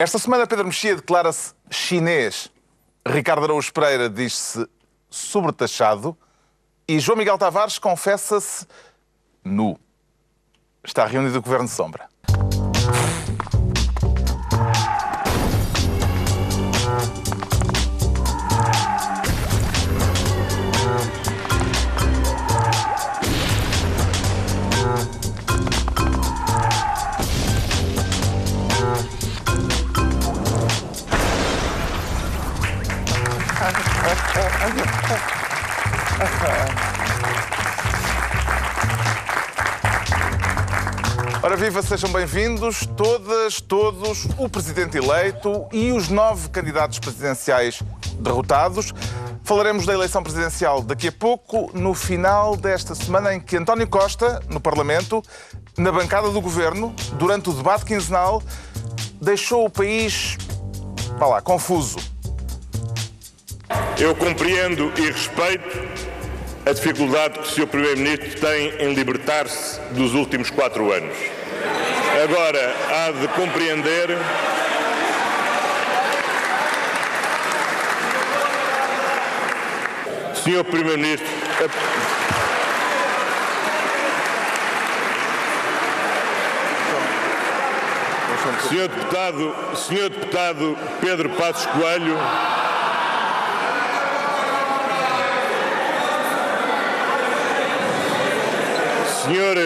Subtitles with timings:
[0.00, 2.50] Esta semana Pedro Mexia declara-se chinês.
[3.06, 4.66] Ricardo Araújo Pereira diz-se
[5.10, 6.16] sobretaxado.
[6.88, 8.66] E João Miguel Tavares confessa-se
[9.44, 9.78] nu.
[10.82, 12.08] Está reunido o Governo de Sombra.
[41.42, 47.82] Ora viva, sejam bem-vindos todas, todos, o Presidente eleito e os nove candidatos presidenciais
[48.20, 48.92] derrotados.
[49.42, 54.40] Falaremos da eleição presidencial daqui a pouco, no final desta semana em que António Costa,
[54.48, 55.22] no Parlamento,
[55.76, 58.42] na bancada do Governo, durante o debate quinzenal,
[59.20, 60.36] deixou o país,
[61.18, 62.09] vá lá, confuso.
[64.00, 65.78] Eu compreendo e respeito
[66.64, 67.66] a dificuldade que o Sr.
[67.66, 71.14] Primeiro-Ministro tem em libertar-se dos últimos quatro anos.
[72.24, 74.08] Agora, há de compreender.
[80.34, 80.64] Sr.
[80.64, 81.28] Primeiro-Ministro.
[88.66, 92.16] Senhor Deputado, Senhor Deputado Pedro Passos Coelho.
[99.30, 99.56] Senhor,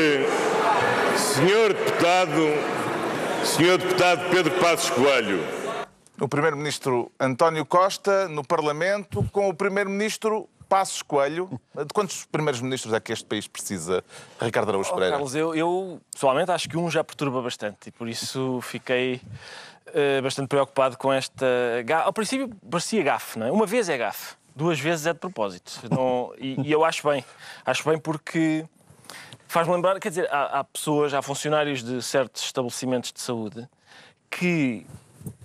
[1.16, 5.40] senhor deputado, senhor deputado Pedro Passos Coelho.
[6.20, 11.48] O Primeiro-Ministro António Costa no Parlamento com o Primeiro-Ministro Passos Coelho.
[11.74, 14.04] De quantos primeiros ministros é que este país precisa,
[14.38, 15.14] Ricardo Araújo Oh, Pereira?
[15.16, 19.18] Carlos, eu, eu, pessoalmente acho que um já perturba bastante e por isso fiquei
[19.94, 21.46] eh, bastante preocupado com esta.
[22.04, 23.50] Ao princípio parecia gafe, não é?
[23.50, 25.80] Uma vez é gafe, duas vezes é de propósito.
[25.90, 27.24] Não- e, e eu acho bem.
[27.64, 28.66] Acho bem porque
[29.48, 33.68] faz-me lembrar, quer dizer, há, há pessoas, há funcionários de certos estabelecimentos de saúde
[34.30, 34.86] que.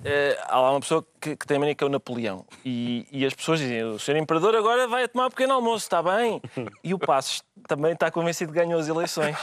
[0.04, 2.46] eh, há lá uma pessoa que, que tem a mania que é o Napoleão.
[2.66, 5.86] E, e as pessoas dizem: o senhor imperador agora vai a tomar um pequeno almoço,
[5.86, 6.42] está bem?
[6.84, 9.36] E o Passos também está convencido que ganhou as eleições.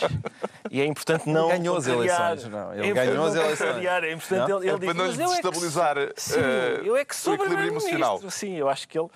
[0.71, 1.49] E é importante não.
[1.49, 2.75] ganhou as eleições, não.
[2.75, 3.59] Ele É ganhou as eleições.
[3.69, 4.59] contrariar, É importante Não?
[4.59, 6.97] ele, ele É diz, para não "Mas lhe eu é que desestabilizar, Sim, eh, eu
[6.97, 8.21] é que o equilíbrio emocional.
[8.31, 9.09] Sim, eu acho que ele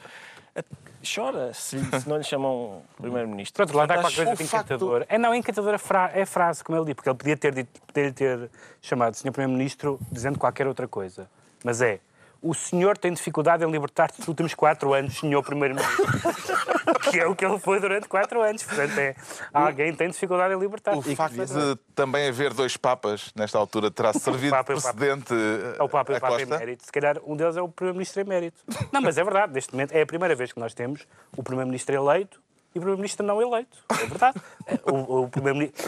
[1.02, 3.56] chora se, se não lhe chamam primeiro-ministro.
[3.56, 5.06] Pronto, lá Portanto, qualquer coisa de encantador.
[5.08, 7.80] É não, encantador é, fra é frase, como ele disse, porque ele podia ter, dito,
[7.86, 8.50] poderia ter
[8.82, 9.32] chamado o Sr.
[9.32, 11.28] Primeiro-Ministro dizendo qualquer outra coisa.
[11.64, 12.00] Mas é,
[12.42, 15.42] o senhor tem dificuldade em libertar-se dos últimos quatro anos, Sr.
[15.44, 16.06] Primeiro-Ministro.
[17.10, 18.62] que é o que ele foi durante quatro anos.
[18.62, 19.14] Portanto, é,
[19.52, 21.16] alguém tem dificuldade em O libertar-se.
[21.16, 25.34] facto de também haver dois papas nesta altura terá servido de o precedente
[25.78, 26.84] É o Papa e o Papa emérito.
[26.84, 28.62] Se calhar um deles é o Primeiro-Ministro emérito.
[28.92, 29.52] Não, mas é verdade.
[29.52, 31.06] Neste momento é a primeira vez que nós temos
[31.36, 32.40] o Primeiro-Ministro eleito
[32.74, 33.76] e o Primeiro-Ministro não eleito.
[33.90, 34.40] É verdade.
[34.84, 35.30] O, o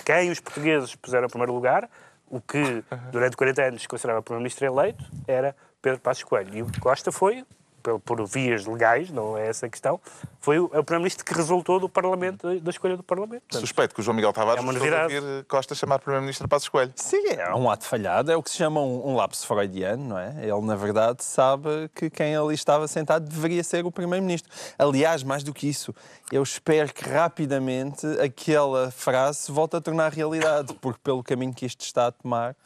[0.04, 1.88] quem os portugueses puseram em primeiro lugar,
[2.28, 6.54] o que durante 40 anos se considerava Primeiro-Ministro eleito, era Pedro Passos Coelho.
[6.54, 7.44] E o Costa foi,
[7.82, 10.00] por, por vias legais, não é essa a questão,
[10.40, 13.42] foi o, é o Primeiro-Ministro que resultou do Parlamento, da escolha do Parlamento.
[13.42, 15.26] Portanto, Suspeito que o João Miguel Tavares É uma gostou de novidade.
[15.26, 16.92] ouvir Costa chamar Primeiro-Ministro Passos Coelho.
[16.96, 20.18] Sim, é um ato falhado, é o que se chama um, um lapso freudiano, não
[20.18, 20.34] é?
[20.40, 24.50] Ele, na verdade, sabe que quem ali estava sentado deveria ser o Primeiro-Ministro.
[24.78, 25.94] Aliás, mais do que isso,
[26.30, 31.66] eu espero que rapidamente aquela frase se volte a tornar realidade, porque pelo caminho que
[31.66, 32.56] isto está a tomar,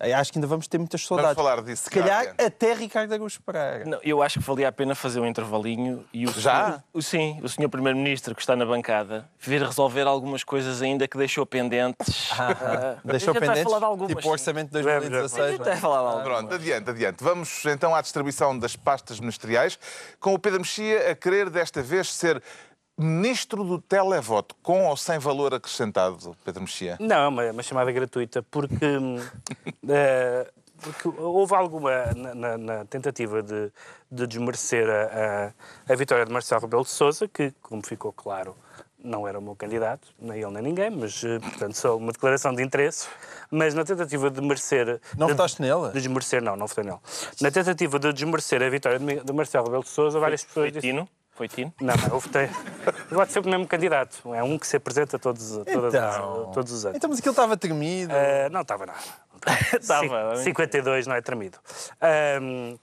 [0.00, 1.34] eh, acho que ainda vamos ter muitas saudades.
[1.34, 3.84] falar disso Se calhar até Ricardo Araújo Pereira.
[3.84, 6.64] Não, eu acho que valia a pena fazer um intervalinho e o Já?
[6.66, 11.06] senhor- o, sim, o senhor Primeiro-Ministro que está na bancada vir resolver algumas coisas ainda
[11.06, 12.30] que deixou pendentes.
[12.32, 13.62] Ah, Deixou pendentes?
[13.64, 15.50] falar de algumas, tipo o orçamento de A 2016.
[15.52, 16.24] gente vai falar de algumas.
[16.24, 17.22] Pronto, adiante, adiante.
[17.22, 19.78] Vamos então à distribuição das pastas ministeriais,
[20.18, 22.42] com o Pedro Mexia a querer desta vez ser
[22.98, 26.96] ministro do televoto, com ou sem valor acrescentado, Pedro Mexia?
[26.98, 28.74] Não, é uma, uma chamada gratuita, porque,
[29.86, 30.50] eh,
[30.80, 33.72] porque houve alguma na, na- na tentativa de,
[34.10, 35.52] de desmerecer a,
[35.88, 38.56] a, a vitória de Marcelo Rebelo de Sousa, que, como ficou claro,
[38.98, 42.52] não era o meu candidato, nem ele nem ninguém, mas, eh, portanto, só uma declaração
[42.52, 43.06] de interesse.
[43.50, 45.00] Mas na tentativa de merecer.
[45.16, 45.88] Não de, votaste nele?
[45.92, 46.98] De desmerecer, não, não votei nele.
[47.40, 50.80] Na tentativa de desmerecer a vitória de, de Marcelo Rebelo de Sousa, várias pessoas Foi
[50.80, 51.04] disseram.
[51.04, 51.08] Tino?
[51.36, 51.72] Foi Tino?
[51.82, 52.48] Não, não, eu votei.
[53.10, 54.34] Eu voto sempre o mesmo candidato.
[54.34, 56.50] É um que se apresenta todos, todas as- Então.
[56.52, 56.96] todos os anos.
[56.96, 58.12] Então, mas aquilo estava tremido.
[58.14, 58.98] Uh, não estava nada.
[59.80, 61.58] Estava, Cin- muito 52 não é tremido.
[62.42, 62.78] Um,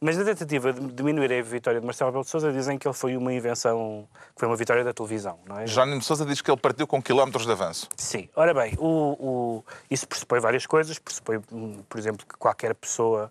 [0.00, 2.94] Mas na tentativa de diminuir a vitória de Marcelo Rebelo de Sousa, dizem que ele
[2.94, 5.66] foi uma invenção, que foi uma vitória da televisão, não é?
[5.66, 7.88] Jerónimo de Sousa diz que ele partiu com quilómetros de avanço.
[7.96, 8.28] Sim.
[8.36, 10.98] Ora bem, o, o- isso pressupõe várias coisas.
[10.98, 13.30] Pressupõe, hum, por exemplo, que qualquer pessoa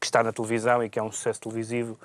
[0.00, 1.98] que está na televisão e que é um sucesso televisivo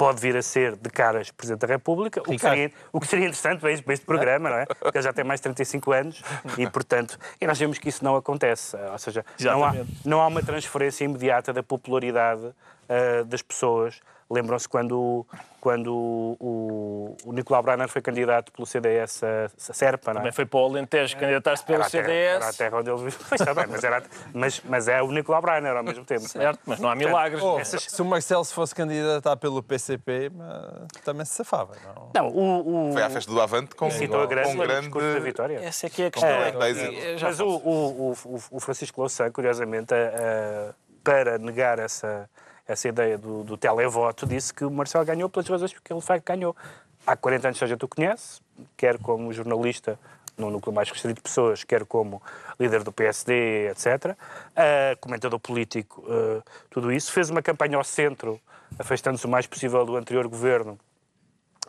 [0.00, 3.26] pode vir a ser de caras Presidente da República, o que, seria, o que seria
[3.26, 4.64] interessante para este, para este programa, não é?
[4.64, 6.22] Porque ele já tem mais de 35 anos
[6.56, 8.74] e, portanto, e nós vemos que isso não acontece.
[8.92, 12.50] Ou seja, não há, não há uma transferência imediata da popularidade
[12.88, 14.00] ah, das pessoas.
[14.32, 15.26] Lembram-se quando,
[15.60, 20.22] quando o, o Nicolau Brainer foi candidato pelo CDS a, a Serpa, não é?
[20.22, 22.56] Também foi para o Alentejo candidatar-se pelo Era terra- Era a CDS.
[22.56, 23.20] terra onde ele viveu.
[23.28, 26.20] Pois está bem, mas, era, mas, mas é o Nicolau Brainer ao mesmo tempo.
[26.28, 27.42] Certo, mas não há milagres.
[27.42, 32.10] Oh, Essas- Se o Marcelo se fosse candidatar pelo PCP, mas também se safava, não?
[32.14, 34.82] Não, o, o, Foi à festa do Avante com, citou a Grécia com no grande...
[34.86, 35.58] discurso da vitória.
[35.60, 36.30] Essa é que é a questão.
[36.30, 41.78] É, É, é, Mas o, o, o, o Francisco Louçã, curiosamente, a- a- para negar
[41.78, 42.28] essa,
[42.70, 46.56] essa ideia do, do televoto, disse que o Marcelo ganhou pelas razões porque ele ganhou.
[47.04, 48.40] Há 40 anos que a gente o conhece,
[48.76, 49.98] quer como jornalista
[50.38, 52.22] num núcleo mais restrito de pessoas, quer como
[52.58, 54.16] líder do PSD, etc.,
[54.56, 57.12] ah, comentador político, ah, tudo isso.
[57.12, 58.40] Fez uma campanha ao centro,
[58.78, 60.78] afastando-se o mais possível do anterior governo,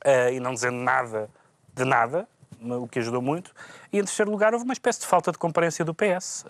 [0.04, 1.30] eh, e não dizendo nada
[1.74, 2.28] de nada,
[2.62, 3.52] o que ajudou muito.
[3.92, 6.46] E em terceiro lugar, houve uma espécie de falta de comparência do PS,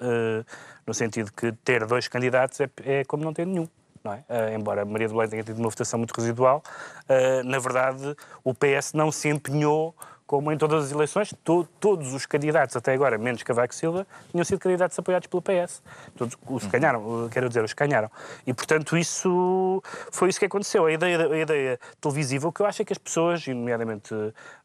[0.85, 3.67] no sentido que ter dois candidatos é, é como não ter nenhum.
[4.03, 4.23] Não é?
[4.29, 6.63] Eh, embora Maria de Belém tenha tido uma votação muito residual,
[7.07, 9.95] eh, na verdade o PS não se empenhou
[10.25, 14.45] como em todas as eleições, to- todos os candidatos até agora, menos Cavaco Silva, tinham
[14.45, 15.83] sido candidatos apoiados pelo PS.
[16.15, 18.09] Todos os que ganharam, eh, quero dizer, os ganharam.
[18.47, 20.85] E, portanto, isso foi isso que aconteceu.
[20.85, 24.15] A ideia, a ideia televisiva, o que eu acho é que as pessoas, nomeadamente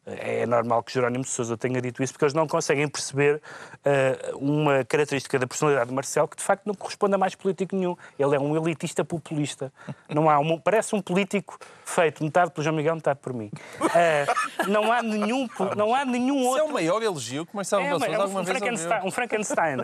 [0.07, 3.41] é normal que Jerónimo de Sousa tenha dito isso, porque eles não conseguem perceber
[3.83, 7.75] eh, uma característica da personalidade de Marcelo que, de facto, não corresponde a mais político
[7.75, 7.95] nenhum.
[8.17, 9.71] Ele é um elitista populista.
[10.09, 13.51] Não há um, parece um político feito metade pelo João Miguel, metade por mim.
[13.93, 14.25] Eh,
[14.67, 16.67] não há nenhum, não há nenhum Isso é outro...
[16.67, 19.77] o maior elogio que Marcelo É, Sousa é alguma um, vez Frankenstein, um Frankenstein.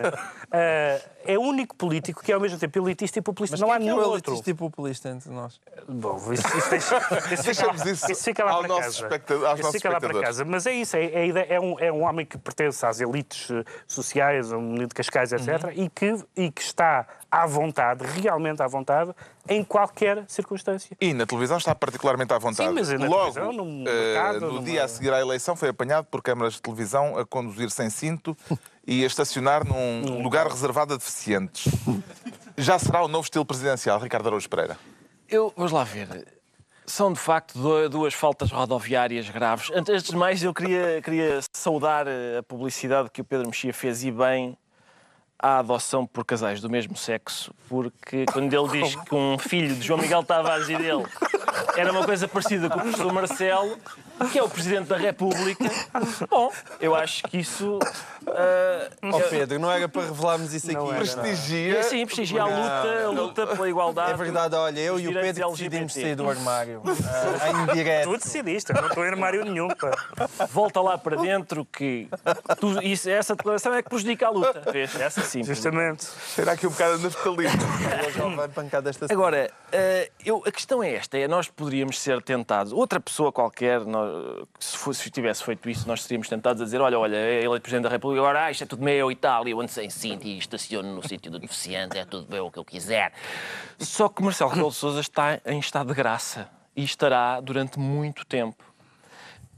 [0.52, 3.54] Eh, é o único político que é ao mesmo tempo elitista e populista.
[3.54, 4.30] Mas não há quem é que é nenhum o outro.
[4.32, 5.60] elitista e populista entre nós?
[5.88, 6.96] Bom, isso, isso deixa,
[7.32, 8.84] isso Deixamos fica lá- isso fica lá para casa.
[8.84, 10.28] aos Isso nossos fica lá para espectadores.
[10.28, 10.44] casa.
[10.44, 13.50] Mas é isso, é, é, a é um, é um homem que pertence às elites
[13.50, 15.70] eh, sociais, um menino de Cascais, etc., Uhum.
[15.84, 19.12] e, que, e que está à vontade, realmente à vontade,
[19.48, 20.96] em qualquer circunstância.
[21.00, 22.68] E na televisão está particularmente à vontade.
[22.68, 25.68] Sim, mas na Logo, televisão, no mercado, no numa- dia a seguir à eleição, foi
[25.68, 28.36] apanhado por câmaras de televisão a conduzir sem cinto
[28.86, 31.66] e a estacionar num lugar reservado a deficientes.
[32.56, 34.78] Já será o novo estilo presidencial, Ricardo Araújo Pereira?
[35.28, 36.26] Eu, vamos lá ver.
[36.86, 37.58] São de facto
[37.88, 39.70] duas faltas rodoviárias graves.
[39.74, 43.72] Antes antes de mais, eu queria, queria saudar eh, a publicidade que o Pedro Mexia
[43.72, 44.56] fez e bem
[45.38, 49.86] à adoção por casais do mesmo sexo, porque quando ele diz que um filho de
[49.86, 51.04] João Miguel Tavares e dele
[51.76, 53.78] era uma coisa parecida com o professor Marcelo,
[54.30, 55.64] que é o Presidente da República,
[56.30, 56.50] bom,
[56.80, 57.78] eu acho que isso.
[58.28, 60.90] ah, Ó Pedro, não era para revelarmos isso aqui.
[60.90, 61.78] era, Prestigia.
[61.78, 64.12] é sim, prestigia a luta, a luta pela igualdade.
[64.12, 66.82] É verdade, olha, eu e o Pedro decidimos sair do armário.
[67.40, 68.10] ah, em direto.
[68.10, 69.68] Tu decidiste, eu não estou em armário nenhum.
[69.68, 69.90] Pá.
[70.50, 72.08] volta lá para dentro que
[72.60, 74.62] tu- isso, essa declaração é que prejudica a luta.
[74.72, 74.94] Vês?
[74.98, 75.42] Essa sim.
[75.42, 76.04] Justamente.
[76.04, 77.50] Será aqui um bocado a naftalina.
[78.06, 82.00] Hoje ele vai pancar desta Agora, eh, eu, a questão é esta: é nós poderíamos
[82.00, 84.03] ser tentados, outra pessoa qualquer, nós,
[84.58, 87.62] se, fosse, se tivesse feito isso, nós seríamos tentados a dizer: olha, olha, é eleito
[87.62, 90.26] Presidente da República, agora ah, isto é tudo meu e tal, eu ando sem cinto
[90.26, 93.12] e estaciono no sítio do deficiente, é tudo meu o que eu quiser.
[93.78, 98.24] Só que Marcelo Rebelo de Sousa está em estado de graça e estará durante muito
[98.26, 98.62] tempo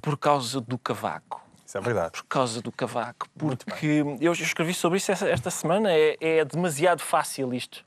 [0.02, 2.12] por causa do cavaco Isso é verdade.
[2.12, 3.26] por causa do cavaco.
[3.36, 7.84] Porque eu escrevi sobre isso esta semana, é, é demasiado fácil isto.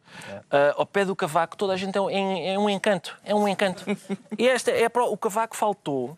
[0.52, 3.18] Ah, ao pé do cavaco, toda a gente é um, é- é um encanto.
[3.24, 3.86] É um encanto.
[4.38, 6.18] e esta é pro- o cavaco faltou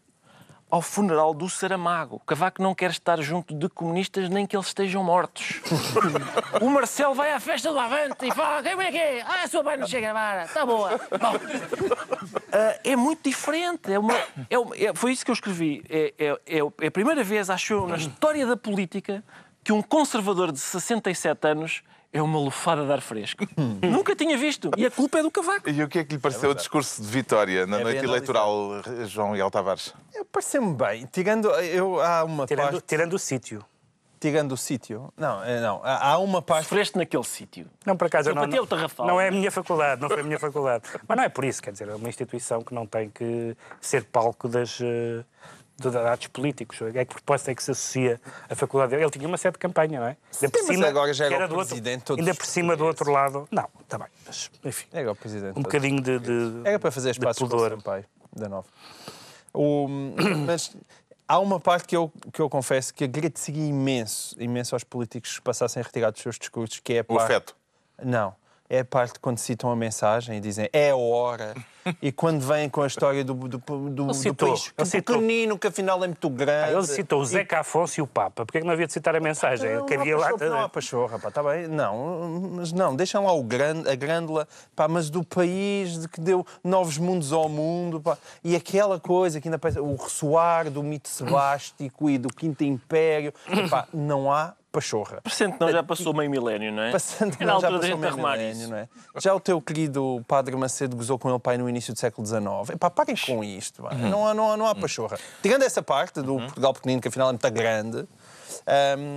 [0.71, 2.15] ao funeral do Saramago.
[2.15, 5.61] O Cavaco não quer estar junto de comunistas nem que eles estejam mortos.
[6.61, 9.21] o Marcelo vai à festa do Avante e fala: quem é que é?
[9.21, 10.91] Ah, a sua mãe não chega agora, está boa.
[10.97, 11.95] Bom,
[12.53, 13.91] ah, é muito diferente.
[13.91, 14.17] É uma-
[14.49, 15.83] é uma- é- foi isso que eu escrevi.
[15.89, 19.23] É, é- é- é a primeira vez, acho eu, na história da política
[19.63, 23.47] que um conservador de 67 anos é uma lufada de ar fresco.
[23.81, 24.69] Nunca tinha visto.
[24.75, 25.69] E a culpa é do Cavaco.
[25.69, 28.81] E o que é que lhe pareceu o discurso de vitória na É noite eleitoral,
[29.07, 29.93] João Miguel Tavares?
[30.31, 31.05] Eu Pareceu-me bem.
[31.11, 32.85] Tirando, eu, há uma Tirando, parte...
[32.87, 33.63] tirando o sítio.
[34.17, 35.11] Tirando o sítio.
[35.17, 35.81] Não, é, não.
[35.83, 36.63] Há uma parte...
[36.69, 37.65] Sofreste naquele sítio.
[37.85, 39.05] Não, por acaso, Eu não, não, tarrafal.
[39.07, 40.83] não é a minha faculdade, não foi a minha faculdade.
[41.07, 44.05] Mas não é por isso, quer dizer, é uma instituição que não tem que ser
[44.05, 45.23] palco das, eh,
[45.77, 46.79] de dados políticos.
[46.83, 49.03] A que propósito é que se associa a faculdade dele?
[49.03, 50.15] Ele tinha uma sede de campanha, não é?
[50.41, 52.77] Ainda Sim, mas agora já era que o outro- presidente de todos Ainda por cima
[52.77, 53.47] do outro lado.
[53.51, 54.07] Não, está bem.
[54.25, 55.57] Mas, enfim, Era o presidente.
[55.59, 56.61] um bocadinho de, de.
[56.63, 57.69] Era para fazer de espaço com o.
[57.69, 58.67] Sampaio, da Nova.
[59.53, 59.87] O,
[60.45, 60.75] mas
[61.27, 65.41] há uma parte que eu, que eu confesso que agradeceria imenso, imenso aos políticos que
[65.41, 67.31] passassem a retirar dos seus discursos, que é a O parte...
[67.31, 67.55] afeto.
[68.03, 68.35] Não.
[68.73, 71.53] É a parte quando citam a mensagem e dizem é a hora.
[72.01, 75.15] e quando vêm com a história do, do, do, do citou, país ele citou.
[75.17, 76.71] pequenino, que afinal é muito grande.
[76.71, 78.45] Ele citou o Zeca Afonso e o Papa.
[78.45, 79.75] Porquê é que não havia de citar a mensagem?
[79.75, 80.29] Não, que não há havia lá.
[80.31, 81.67] pachorra, não há pachorra, pá, tá bem?
[81.67, 86.21] Não, mas não, deixam lá o grande, a grândula, pá, mas do país de que
[86.21, 90.81] deu novos mundos ao mundo, pá, e aquela coisa que ainda parece, o ressoar do
[90.81, 93.33] mito sebástico e do Quinto Império,
[93.69, 95.21] pá, não há pachorra.
[95.21, 96.91] Parecendo que não já passou meio milénio, não é?
[96.91, 98.69] Passando que não já passou meio milénio, isso.
[98.69, 98.89] não é?
[99.17, 102.41] Já o teu querido Padre Macedo gozou com ele pai no início do século XIX.
[102.73, 103.93] Epá, parem com isto, pá.
[103.93, 105.17] não, há, não, há, não há pachorra.
[105.41, 108.07] Tirando essa parte do Portugal pequenino, que afinal é muito grande,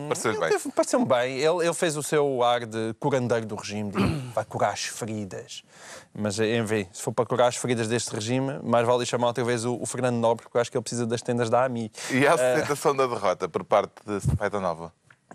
[0.08, 0.72] Pareceu-lhe ele bem.
[0.72, 1.38] Pareceu-me bem.
[1.38, 3.98] Ele, ele fez o seu ar de curandeiro do regime, de
[4.34, 5.62] vai curar as feridas.
[6.14, 9.64] Mas, enfim, se for para curar as feridas deste regime, mais vale chamar outra vez
[9.64, 11.90] o, o Fernando Nobre, porque eu acho que ele precisa das tendas da AMI.
[12.10, 14.92] E a aceitação da derrota por parte de Sampaio da Nova?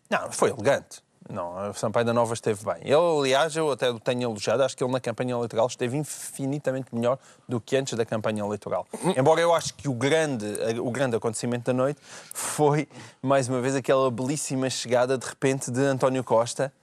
[0.10, 1.04] Não, foi elegante.
[1.32, 2.82] Não, o Sampaio da Nova esteve bem.
[2.82, 6.88] Ele, aliás, eu até o tenho elogiado, acho que ele na campanha eleitoral esteve infinitamente
[6.94, 8.88] melhor do que antes da campanha eleitoral.
[9.16, 10.48] Embora eu acho que o grande,
[10.80, 12.00] o grande acontecimento da noite
[12.34, 12.88] foi,
[13.22, 16.74] mais uma vez, aquela belíssima chegada, de repente, de António Costa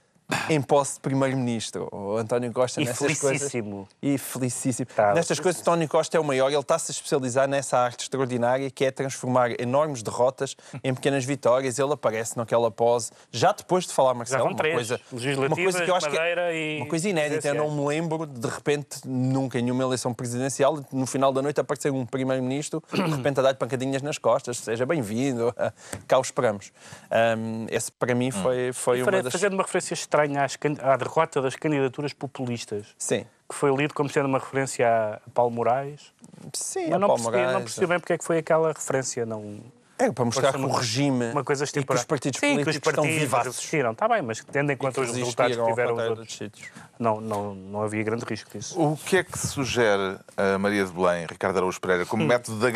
[0.50, 1.88] em posse de Primeiro-Ministro.
[1.92, 3.76] O António Costa E nessas felicíssimo.
[3.76, 3.96] coisas...
[4.02, 4.86] E felicíssimo.
[4.94, 5.14] Tá.
[5.14, 6.50] Nestas coisas, António Costa é o maior.
[6.50, 11.78] Ele está-se a especializar nessa arte extraordinária que é transformar enormes derrotas em pequenas vitórias.
[11.78, 14.74] Ele aparece naquela pose, já depois de falar Marcelo, vão uma três.
[14.74, 15.00] coisa,
[15.36, 17.48] uma coisa que eu acho que é uma coisa inédita.
[17.48, 21.60] Eu não me lembro, de repente, nunca em nenhuma eleição presidencial, no final da noite
[21.60, 24.58] aparecer um primeiro-ministro, de repente a dar pancadinhas nas costas.
[24.58, 25.54] Seja bem-vindo,
[26.08, 26.72] cá o esperamos.
[27.10, 29.32] Ahm, esse, para mim, foi, foi uma das...
[29.32, 33.26] Fazendo uma referência estranha às à derrota das candidaturas populistas, Sim.
[33.48, 36.12] que foi lido como sendo uma referência a Paulo Moraes.
[36.52, 39.26] Sim, Mas não Paulo percebi, não Moraes, percebi bem porque é que foi aquela referência.
[39.26, 39.60] Não...
[39.98, 42.64] É para mostrar que o regime Uma coisa e que os partidos Sim, que os
[42.64, 43.46] políticos estão partidos vivaços.
[43.56, 43.92] resistiram.
[43.92, 46.68] Está bem, mas tendo em conta os resultados que tiveram os outros, sítios.
[46.98, 48.78] não, não, não havia grande risco disso.
[48.78, 52.72] O que é que sugere a Maria de Belém, Ricardo Araújo Pereira, como método de,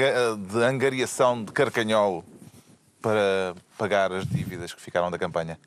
[0.50, 2.24] de angariação de carcanhol
[3.02, 5.58] para pagar as dívidas que ficaram da campanha?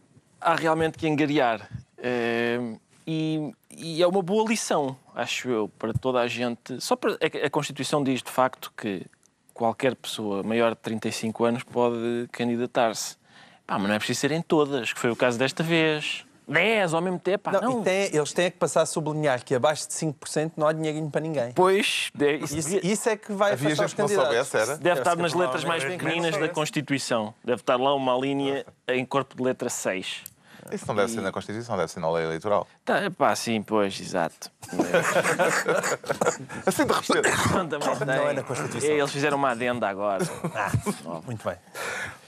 [0.43, 1.69] Há realmente que angariar.
[1.97, 2.59] Eh,
[3.07, 6.79] e, e é uma boa lição, acho eu, para toda a gente.
[6.81, 9.05] Só para, a, a Constituição diz de facto que
[9.53, 13.17] qualquer pessoa maior de 35 anos pode candidatar-se.
[13.65, 16.25] Pá, mas não é preciso serem todas, que foi o caso desta vez.
[16.45, 17.50] 10 ao mesmo tempo.
[17.51, 17.81] Não, não.
[17.81, 21.09] e tem- eles têm que passar a sublinhar que abaixo de 5% não há dinheirinho
[21.09, 21.53] para ninguém.
[21.53, 24.27] Pois, de- isso, Isso, devia- isso é que vai Havia afastar os candidatos.
[24.50, 24.77] soubesse, era?
[24.77, 26.50] deve estar nas letras mais pequeninas da.
[26.50, 27.33] Constituição.
[27.45, 30.21] Deve estar lá uma linha em corpo de letra 6.
[30.72, 32.67] Isso não deve ser na Constituição, deve ser na lei eleitoral.
[32.86, 34.51] Tá, pá, sim, pois, exato.
[36.65, 38.05] Assim de repente.
[38.05, 38.89] Não, é na Constituição.
[38.89, 40.24] Eles fizeram uma adenda agora.
[41.25, 41.58] Muito bem.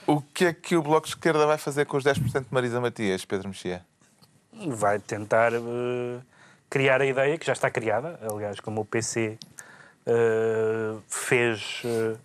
[0.08, 2.80] O que é que o Bloco de Esquerda vai fazer com os 10% de Marisa
[2.80, 3.84] Matias, Pedro Mexia?
[4.68, 6.20] vai tentar eh,
[6.70, 9.38] criar a ideia, que já está criada, aliás, como o PC
[10.06, 12.15] eh, fez, eh,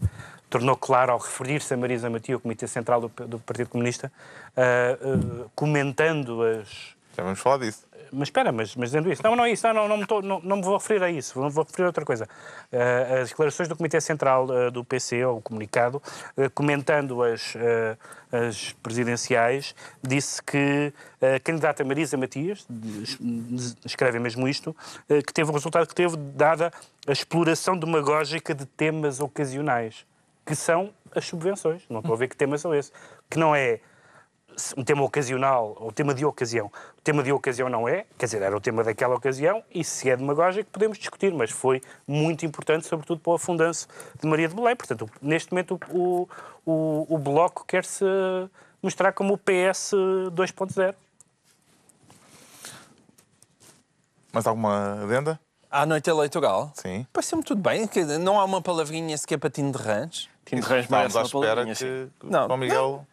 [0.51, 4.13] tornou claro ao referir-se a Marisa Matias, o Comitê Central do, do Partido Comunista,
[4.57, 6.69] eh, eh, comentando as,
[7.17, 7.87] Já vamos falar disso.
[8.13, 9.23] mas espera, mas, mas dizendo isso.
[9.23, 9.65] Não, não é isso.
[9.69, 11.41] Não, não, não, me, tô- não, não me vou referir a isso.
[11.41, 12.29] Não vou referir a outra coisa.
[12.73, 16.03] Eh, as declarações do Comitê Central do PC, ou o comunicado,
[16.53, 17.55] comentando as,
[18.33, 20.93] as presidenciais, disse que
[21.23, 22.67] a candidata Marisa Matias,
[23.85, 24.75] escreve mesmo isto,
[25.27, 26.73] que teve o resultado que teve, dada
[27.07, 30.05] a exploração demagógica de temas ocasionais,
[30.45, 31.83] que são as subvenções.
[31.89, 32.93] Não estou a ver que temas são esses.
[33.29, 33.81] Que não é
[34.77, 36.67] um tema ocasional ou tema de ocasião.
[36.99, 40.11] O tema de ocasião não é, quer dizer, era o tema daquela ocasião e se
[40.11, 43.89] é demagógico podemos discutir, mas foi muito importante, sobretudo para o afundanço
[44.21, 44.77] de Maria de Belém.
[44.77, 46.29] Portanto, neste momento o,
[46.67, 48.05] o, o Bloco quer-se
[48.83, 49.93] mostrar como o PS
[50.33, 50.95] 2.0.
[54.33, 55.41] Mais alguma adenda?
[55.71, 57.07] À noite eleitoral, Sim.
[57.13, 57.89] pareceu-me tudo bem.
[58.21, 60.29] Não há uma palavrinha sequer para Tino de Rãs.
[60.45, 62.45] Tino de Rãs merece à uma espera palavrinha, que Não.
[62.45, 63.07] o João Miguel...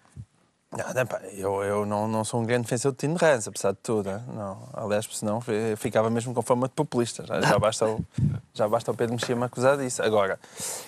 [0.69, 3.47] Não, não, pá, eu, eu não, não sou um grande defensor de Tino de Rãs,
[3.47, 4.09] apesar de tudo.
[4.09, 4.19] hein?
[4.33, 4.67] Não.
[4.73, 7.25] Aliás, senão fi- ficava mesmo com fama de populista.
[7.25, 8.03] Já, já basta, o,
[8.53, 10.03] já basta o Pedro Mexia me acusar disso.
[10.03, 10.37] Agora,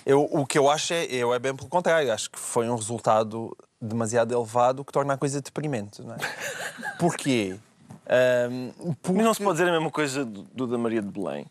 [0.04, 2.12] eu, o que eu acho é, eu é bem pelo contrário.
[2.12, 6.02] Acho que foi um resultado demasiado elevado que torna a coisa deprimente.
[6.02, 6.18] Não é?
[7.00, 7.56] Porquê?
[8.12, 8.72] Ahm,
[9.14, 11.46] Mas não se pode dizer a mesma coisa do, do da Maria de Belém.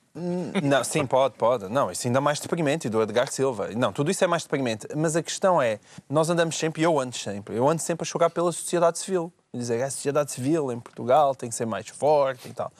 [0.61, 1.69] Não, sim, pode, pode.
[1.69, 3.69] Não, isso ainda é mais deprimente, e do Edgar Silva.
[3.77, 4.85] Não, tudo isso é mais deprimente.
[4.93, 8.05] Mas a questão é, nós andamos sempre, e eu ando sempre, eu ando sempre a
[8.05, 9.31] chorar pela sociedade civil.
[9.53, 12.71] E dizer, a sociedade civil em Portugal tem que ser mais forte e tal.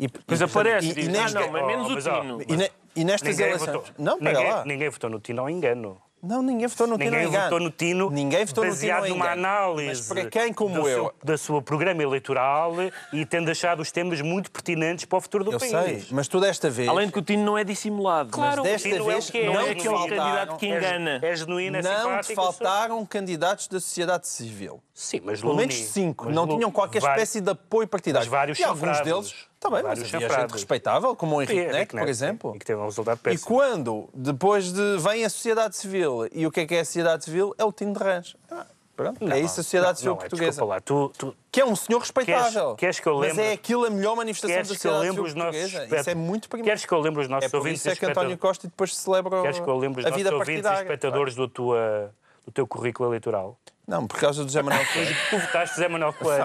[0.00, 2.42] E, Pois e, aparece, e, diz, e, ah, não, mas menos o Tino.
[2.46, 3.70] e, ne- e nestas Ninguém eleições...
[3.76, 4.64] votou, Não, ninguém, lá.
[4.64, 5.96] ninguém votou no Tino ao engano.
[6.22, 7.44] Não, ninguém votou no Tino Ninguém engano.
[7.44, 10.88] votou no Tino Ninguém votou no Tino baseado numa análise Mas para quem como do
[10.88, 11.04] eu...
[11.04, 12.72] seu, da sua programa eleitoral
[13.12, 15.70] e tendo achado os temas muito pertinentes para o futuro do Eu país.
[15.70, 16.88] sei, mas tu desta vez...
[16.88, 18.30] Além de que o Tino não é dissimulado.
[18.30, 20.08] Claro, Mas o desta é vez que é, não é é aquele genuíno.
[20.16, 21.20] candidato que É- engana.
[21.22, 24.82] É, genuíno, é não te faltaram candidatos da sociedade civil.
[24.92, 26.28] Sim, mas Pelo menos cinco.
[26.30, 28.26] não tinham qualquer vários- espécie de apoio partidário.
[28.26, 29.47] mas vários e alguns chanfrados.
[29.58, 30.52] Deles também, mas havia gente chanfrados.
[30.54, 32.52] respeitável, como o Henrique Neto, por Neto, exemplo.
[32.54, 33.44] E que teve um resultado E péssimo.
[33.56, 34.96] quando, depois de.
[34.98, 37.54] vem a sociedade civil, e o que é que é a sociedade civil?
[37.58, 38.36] É o Tino de Rãs.
[38.50, 40.64] Ah, pronto, é isso a sociedade civil não, é, portuguesa.
[40.64, 42.74] lá, tu, tu, que é um senhor respeitável.
[42.74, 45.04] queres que eu Mas lembre- é aquilo a melhor manifestação queres da que eu sociedade
[45.16, 45.84] lembre civil os nossos portuguesa.
[45.84, 46.66] espet- Isso é muito primeiro.
[46.68, 48.40] Queres que eu lembre os nossos É por ouvintes isso é e que António espectadores-
[48.58, 51.48] Costa depois celebra Queres que eu lembre os a nossos vida ouvintes e espectadores do,
[51.48, 52.12] tua,
[52.44, 53.56] do teu currículo eleitoral?
[53.88, 55.16] Não, por causa do José Manuel Coelho.
[55.30, 56.44] Tu votaste Zé Manuel Coelho.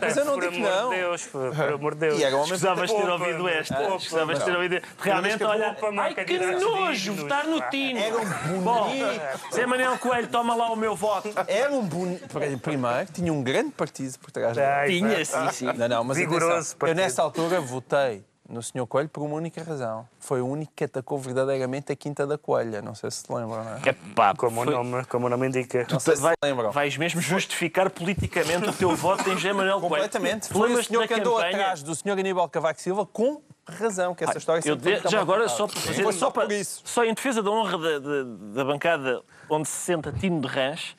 [0.00, 0.90] Mas eu não por digo amor não.
[0.90, 2.20] de Deus, por, por amor de Deus.
[2.20, 3.74] E um de ter ouvido esta.
[3.76, 3.98] poupa-me.
[4.00, 4.82] Gosavas de ter ouvido.
[4.98, 5.76] Realmente, olha.
[6.00, 7.60] Ai, que nojo votar no.
[7.70, 8.00] Tino.
[8.00, 9.20] Era um bonito.
[9.54, 11.30] Zé Manuel Coelho, toma lá o meu voto.
[11.46, 12.26] Era um bonito.
[12.60, 14.98] Primeiro, tinha um grande partido por trás dele.
[14.98, 15.72] Tinha, sim, sim.
[15.76, 18.86] Não, não, mas Vigoroso atenção, eu nessa altura votei no Sr.
[18.86, 20.06] Coelho por uma única razão.
[20.18, 22.82] Foi o único que atacou verdadeiramente a Quinta da Coelha.
[22.82, 23.80] Não sei se se lembram, não é?
[23.88, 25.86] Epá, Como, foi- o nome, como o nome indica.
[25.90, 26.70] Não sei se Vai- se lembram.
[26.72, 29.88] vais mesmo justificar politicamente o teu voto em José Manuel Coelho.
[30.04, 30.48] Completamente.
[30.48, 31.56] Te Foi o senhor da que andou campanha?
[31.56, 32.10] atrás do Sr.
[32.18, 36.02] Aníbal Cavaco Silva com razão, que essa história foi de- já agora, só para fazer.
[36.02, 36.82] Foi só para- por isso.
[36.84, 38.22] Só em defesa da honra da, da-
[38.54, 40.96] da bancada onde se senta Tino de Rãs,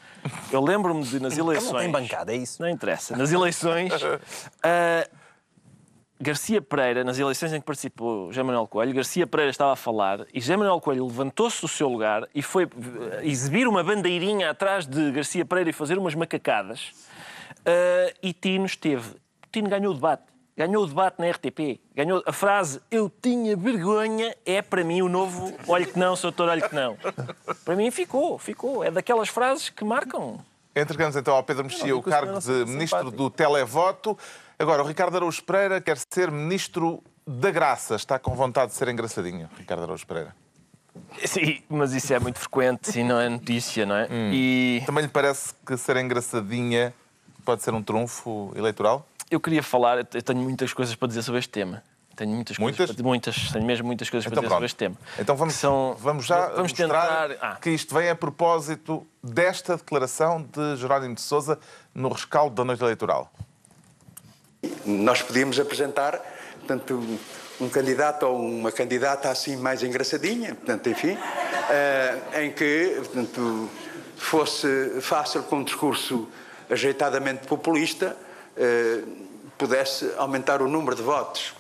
[0.52, 1.72] eu lembro-me de nas eleições.
[1.74, 2.62] Não tem bancada, é isso.
[2.62, 3.18] Não interessa.
[3.18, 3.92] Nas eleições,
[4.64, 5.08] ah,
[6.22, 10.28] Garcia Pereira, nas eleições em que participou José Manuel Coelho, Garcia Pereira estava a falar
[10.32, 14.86] e José Manuel Coelho levantou-se do seu lugar e foi eh, exibir uma bandeirinha atrás
[14.86, 16.92] de Garcia Pereira e fazer umas macacadas.
[17.66, 19.16] Ah, e Tino esteve.
[19.52, 20.24] Tino ganhou o debate.
[20.56, 21.80] Ganhou o debate na RTP.
[21.96, 26.34] Ganhou a frase Eu tinha vergonha é para mim o novo Olhe que não, Sr.
[26.42, 26.98] Olhe que não.
[27.66, 28.84] Para mim ficou, ficou.
[28.84, 30.40] É daquelas frases que marcam.
[30.76, 34.18] Entregamos então ao Pedro Mexia o cargo de Ministro do Televoto.
[34.62, 37.96] Agora, o Ricardo Araújo Pereira quer ser Ministro da Graça.
[37.96, 40.36] Está com vontade de ser engraçadinho, Ricardo Araújo Pereira.
[41.26, 44.08] Sim, mas isso é muito frequente e não é notícia, não é?
[44.12, 46.94] E Também lhe parece que ser engraçadinha
[47.44, 49.08] pode ser um trunfo eleitoral?
[49.32, 51.82] eu queria falar, eu tenho muitas coisas para dizer sobre este tema.
[52.18, 52.78] Tenho muitas Muitas?
[52.78, 54.58] coisas para muitas, tenho mesmo muitas coisas Então para dizer pronto.
[54.58, 54.96] sobre este tema.
[55.18, 57.38] Então vamos, são- vamos já vamos mostrar tentar.
[57.42, 61.58] Ah, que isto vem a propósito desta declaração de Jerónimo de Sousa
[61.96, 63.32] no rescaldo da noite eleitoral.
[64.86, 66.20] Nós podíamos apresentar,
[66.60, 67.04] portanto,
[67.60, 71.18] um, candidato ou uma candidata assim mais engraçadinha, portanto, enfim,
[71.70, 73.70] eh, em que, portanto,
[74.18, 76.28] fosse fácil com um discurso
[76.70, 78.16] ajeitadamente populista,
[78.56, 79.04] eh,
[79.58, 81.54] pudesse aumentar o número de votos.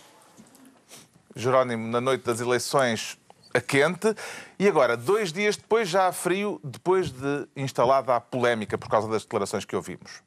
[1.36, 3.18] Jerónimo, na noite das eleições,
[3.54, 4.16] a quente.
[4.60, 9.08] E agora, dois dias depois, já a frio, depois de instalada a polémica por causa
[9.08, 10.22] das declarações que ouvimos.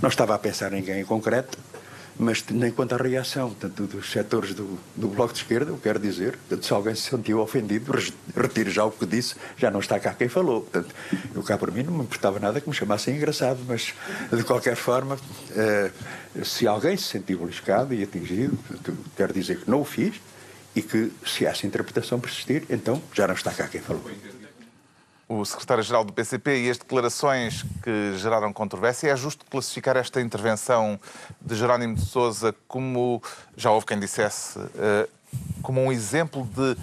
[0.00, 1.58] Não estava a pensar em ninguém em concreto,
[2.16, 5.98] mas nem quanto à reação portanto, dos setores do, do Bloco de Esquerda, eu quero
[5.98, 7.92] dizer, portanto, se alguém se sentiu ofendido,
[8.36, 10.62] retire já o que disse, já não está cá quem falou.
[10.62, 10.94] Portanto,
[11.34, 13.92] eu cá por mim não me importava nada que me chamassem engraçado, mas
[14.32, 15.18] de qualquer forma,
[15.56, 15.90] eh,
[16.44, 20.14] se alguém se sentiu beliscado e atingido, portanto, quero dizer que não o fiz
[20.76, 24.08] e que se essa interpretação persistir, então já não está cá quem falou.
[25.28, 30.98] O secretário-geral do PCP e as declarações que geraram controvérsia, é justo classificar esta intervenção
[31.40, 33.22] de Jerónimo de Sousa como,
[33.54, 35.06] já houve quem dissesse, eh,
[35.62, 36.74] como um exemplo de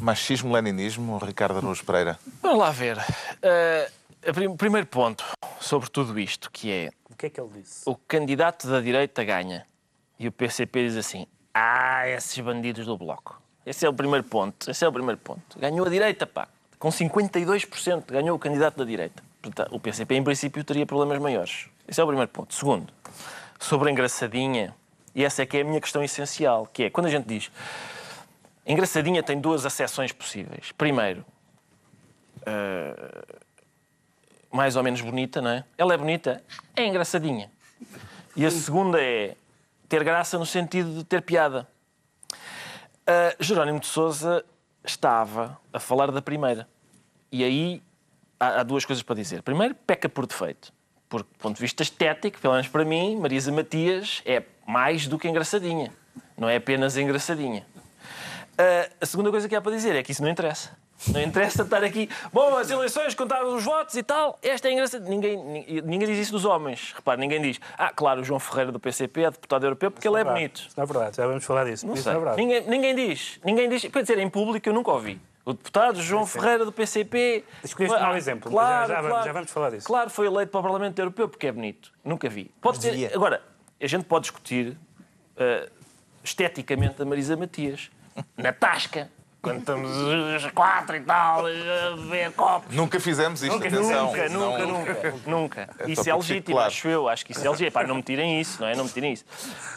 [0.00, 2.18] machismo-leninismo, Ricardo Araújo Pereira?
[2.42, 2.98] vamos lá ver.
[4.34, 5.24] Prim- primeiro ponto
[5.60, 7.82] sobre tudo isto, que é O que é que ele disse?
[7.86, 9.64] o candidato da direita ganha.
[10.18, 13.40] E o PCP diz assim: Ah, esses bandidos do Bloco.
[13.64, 14.68] Esse é o primeiro ponto.
[14.70, 15.58] Esse é o primeiro ponto.
[15.58, 16.48] Ganhou a direita, pá.
[16.78, 19.22] Com 52% ganhou o candidato da direita.
[19.40, 21.68] Portanto, o PCP, em princípio, teria problemas maiores.
[21.86, 22.54] Esse é o primeiro ponto.
[22.54, 22.92] Segundo,
[23.58, 24.74] sobre a engraçadinha,
[25.14, 27.50] e essa é que é a minha questão essencial, que é quando a gente diz
[28.66, 30.72] engraçadinha tem duas acessões possíveis.
[30.72, 31.24] Primeiro,
[34.50, 35.64] mais ou menos bonita, não é?
[35.78, 36.42] Ela é bonita,
[36.74, 37.50] é engraçadinha.
[38.34, 39.36] E a segunda é
[39.88, 41.66] ter graça no sentido de ter piada.
[43.06, 44.44] Ah, Jerónimo de Sousa
[44.90, 46.68] estava a falar da primeira.
[47.30, 47.82] E aí
[48.38, 49.42] há, há duas coisas para dizer.
[49.42, 50.72] Primeiro, peca por defeito.
[51.08, 55.18] Porque, do ponto de vista estético, pelo menos para mim, Marisa Matias é mais do
[55.18, 55.92] que engraçadinha.
[56.36, 57.64] Não é apenas engraçadinha.
[58.58, 60.76] Ah, a segunda coisa que há para dizer é que isso não interessa.
[61.12, 62.08] Não interessa estar aqui.
[62.32, 64.38] Bom, as eleições contaram os votos e tal.
[64.42, 65.04] Esta é engraçada.
[65.08, 65.36] Ninguém,
[65.84, 66.92] ninguém, diz isso dos homens.
[66.96, 67.60] Repare, ninguém diz.
[67.76, 70.36] Ah, claro, o João Ferreira do PCP é deputado europeu porque ele é Verdade.
[70.38, 70.56] bonito.
[70.60, 71.86] Isso não é verdade, já vamos falar disso.
[71.86, 72.12] Não Isso sei.
[72.12, 72.42] não é verdade.
[72.42, 73.38] ninguém, ninguém diz.
[73.44, 73.82] Ninguém diz.
[73.82, 75.20] Quer dizer, em público eu nunca ouvi.
[75.44, 77.44] O deputado João Ferreira do PCP.
[77.62, 79.86] Escolheste um exemplo, mas já- já vamos- já vamos falar disso.
[79.86, 81.92] Claro, foi eleito para o Parlamento Europeu porque é bonito.
[82.04, 82.50] Nunca vi.
[82.60, 83.40] Pode ser, agora,
[83.80, 84.76] a gente pode discutir
[85.36, 85.68] eh,
[86.24, 87.90] esteticamente a Marisa Matias.
[88.36, 89.10] Na tasca.
[89.46, 92.74] Quando estamos os quatro e tal, a beber copos.
[92.74, 94.06] Nunca fizemos isto, Nunca, atenção.
[94.06, 95.70] nunca, Não- nunca, nunca, nunca.
[95.78, 96.66] É Isso é legítimo, claro.
[96.66, 97.08] acho eu.
[97.08, 97.70] Acho que isso é legítimo.
[97.70, 98.74] Pá, não me tirem isso, não é?
[98.74, 99.24] Não me tirem isso.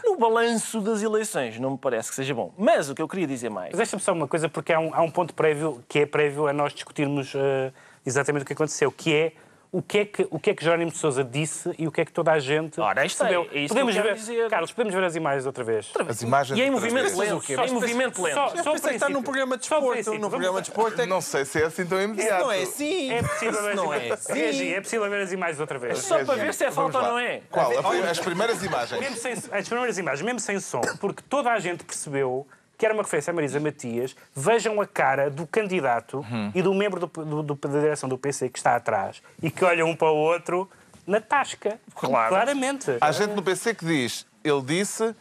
[0.04, 2.52] No balanço das eleições, não me parece que seja bom.
[2.58, 3.70] Mas o que eu queria dizer mais.
[3.70, 6.48] Mas deixa-me só uma coisa, porque há um, há um ponto prévio que é prévio
[6.48, 7.72] a nós discutirmos eh,
[8.04, 9.34] exatamente o que aconteceu, que é
[9.72, 12.02] o que é que, o que, é que Jerónimo de Sousa disse e o que
[12.02, 13.42] é que toda a gente Ora, isto é- percebeu.
[13.54, 14.50] é isso que podemos quero ver, dizer.
[14.50, 15.92] Carlos, podemos ver as imagens outra vez?
[16.08, 17.42] As imagens E em movimento lento.
[17.46, 18.34] Só- Em movimento lento.
[18.34, 19.98] Só, Eu só pensei que está num programa de desporto.
[19.98, 22.44] No Vamos- programa de desporto é que Não sei se é assim tão imediato.
[22.46, 23.12] não é assim.
[23.12, 24.30] É possível ver não é imagens.
[24.30, 24.70] assim.
[24.74, 26.00] É possível ver as imagens outra vez.
[26.00, 27.42] Só para ver se é falta ou não é.
[27.52, 27.72] Qual?
[28.10, 29.00] As primeiras imagens.
[29.00, 32.48] Mesmo sem, as primeiras imagens, mesmo sem som, porque toda a gente percebeu
[32.80, 34.16] que era uma referência a Marisa Matias.
[34.34, 36.52] Vejam a cara do candidato Uhum.
[36.56, 39.64] e do membro do, do- do- da direção do PC que está atrás e que
[39.66, 40.68] olham um para o outro
[41.06, 41.78] na tasca.
[41.94, 42.30] Claro.
[42.30, 42.86] Claramente.
[43.02, 45.14] Há gente no PC que diz, ele disse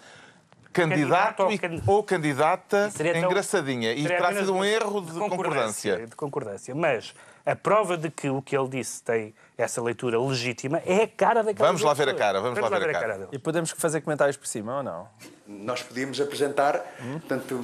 [0.73, 3.92] candidato Candidato ou ou candidata tão- engraçadinha.
[3.92, 6.07] E terá sido um erro de concordância.
[6.07, 6.75] De concordância.
[6.77, 7.12] Mas
[7.44, 11.42] a prova de que o que ele disse tem essa leitura legítima é a cara
[11.42, 13.29] daquela Vamos lá ver a cara, vamos lá ver a cara.
[13.33, 15.09] E podemos fazer comentários por cima ou não?
[15.49, 16.81] Nós podíamos apresentar,
[17.12, 17.61] portanto,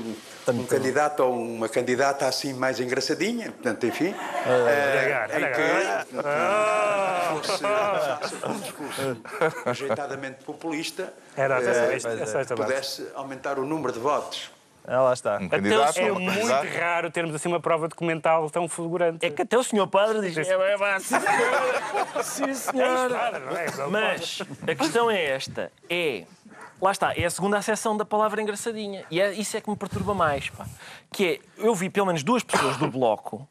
[0.48, 4.12] um candidato ou uma candidata assim mais engraçadinha, portanto, enfim,
[4.46, 7.64] Olha, eh, em que fosse
[8.48, 9.16] um discurso
[9.66, 12.54] ajeitadamente populista, Era essa, base.
[12.56, 14.50] pudesse aumentar o número de votos.
[14.86, 15.38] Ah, lá está.
[15.38, 16.68] Um candidato, É muito candidata.
[16.78, 19.24] raro termos assim uma prova documental tão fulgurante.
[19.24, 20.36] É que até o senhor padre diz.
[20.36, 22.22] É, é, é, sim, senhora.
[22.22, 23.38] Sim, senhora.
[23.38, 23.66] não é?
[23.90, 26.24] Mas a questão é esta: é.
[26.82, 29.04] Lá está, é a segunda acessão da palavra engraçadinha.
[29.10, 30.50] E é, isso é que me perturba mais.
[30.50, 30.66] Pá.
[31.10, 33.48] Que é, eu vi pelo menos duas pessoas do bloco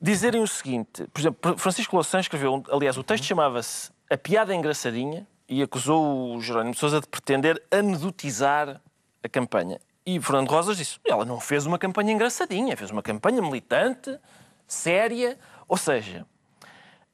[0.00, 1.06] dizerem o seguinte.
[1.12, 6.40] Por exemplo, Francisco Louçã escreveu, aliás, o texto chamava-se A Piada Engraçadinha e acusou o
[6.40, 8.80] Jerónimo de Sousa de pretender anedotizar
[9.22, 9.80] a campanha.
[10.10, 14.18] E Fernando Rosas disse, ela não fez uma campanha engraçadinha, fez uma campanha militante,
[14.66, 15.38] séria.
[15.68, 16.24] Ou seja,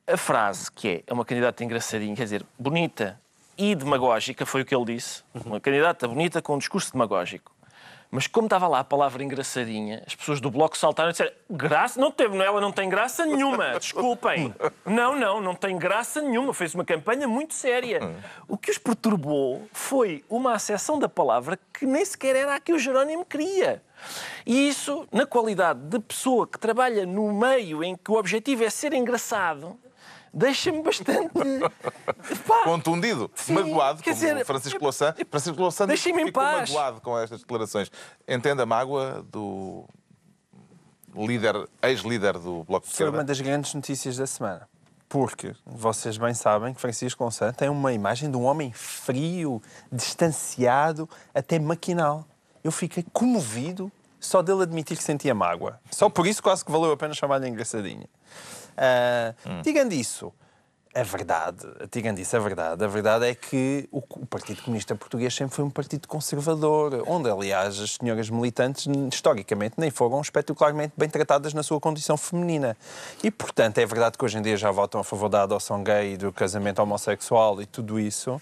[0.06, 3.20] a frase que é, é uma candidata engraçadinha, quer dizer, bonita
[3.58, 5.24] e demagógica, foi o que ele disse.
[5.44, 7.50] Uma candidata bonita com um discurso demagógico.
[8.14, 12.00] Mas como estava lá a palavra engraçadinha, as pessoas do bloco saltaram e disseram graça,
[12.00, 14.54] não teve, ela não tem graça nenhuma, desculpem.
[14.86, 18.14] Não, não, não tem graça nenhuma, fez uma campanha muito séria.
[18.46, 22.72] O que os perturbou foi uma acessão da palavra que nem sequer era a que
[22.72, 23.82] o Jerónimo queria.
[24.46, 28.70] E isso, na qualidade de pessoa que trabalha no meio em que o objetivo é
[28.70, 29.76] ser engraçado,
[30.34, 31.30] deixa-me bastante.
[32.46, 35.14] Pá, Contundido, Sim, magoado, quer como dizer, Francisco Louçã.
[35.30, 36.70] Francisco Louçã ficou paz.
[36.70, 37.90] magoado com estas declarações.
[38.26, 39.84] Entende a mágoa do
[41.14, 44.68] líder, ex-líder do Bloco de Foi uma das grandes notícias da semana.
[45.08, 51.08] Porque vocês bem sabem que Francisco Louçã tem uma imagem de um homem frio, distanciado,
[51.32, 52.26] até maquinal.
[52.64, 55.78] Eu fiquei comovido só dele admitir que sentia mágoa.
[55.90, 58.08] Só por isso quase que valeu a pena chamar-lhe engraçadinha.
[58.76, 60.32] Ah, Digando isso,
[60.94, 65.34] a verdade, tirando isso, a verdade, a verdade é que o, o Partido Comunista Português
[65.34, 71.08] sempre foi um partido conservador, onde, aliás, as senhoras militantes, historicamente, nem foram espetacularmente bem
[71.08, 72.76] tratadas na sua condição feminina.
[73.24, 76.16] E, portanto, é verdade que hoje em dia já votam a favor da adoção gay,
[76.16, 78.40] do casamento homossexual e tudo isso,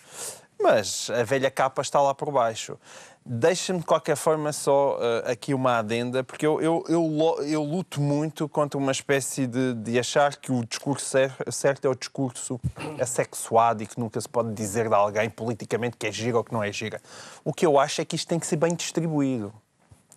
[0.60, 2.78] mas a velha capa está lá por baixo.
[3.24, 8.00] Deixa-me, de qualquer forma, só eh, aqui uma adenda, porque eu, eu, eu, eu luto
[8.00, 12.60] muito contra uma espécie de, de achar que o discurso cer- certo é o discurso
[13.00, 16.52] assexuado e que nunca se pode dizer de alguém politicamente que é gira ou que
[16.52, 17.00] não é gira.
[17.44, 19.52] O que eu acho é que isto tem que ser bem distribuído.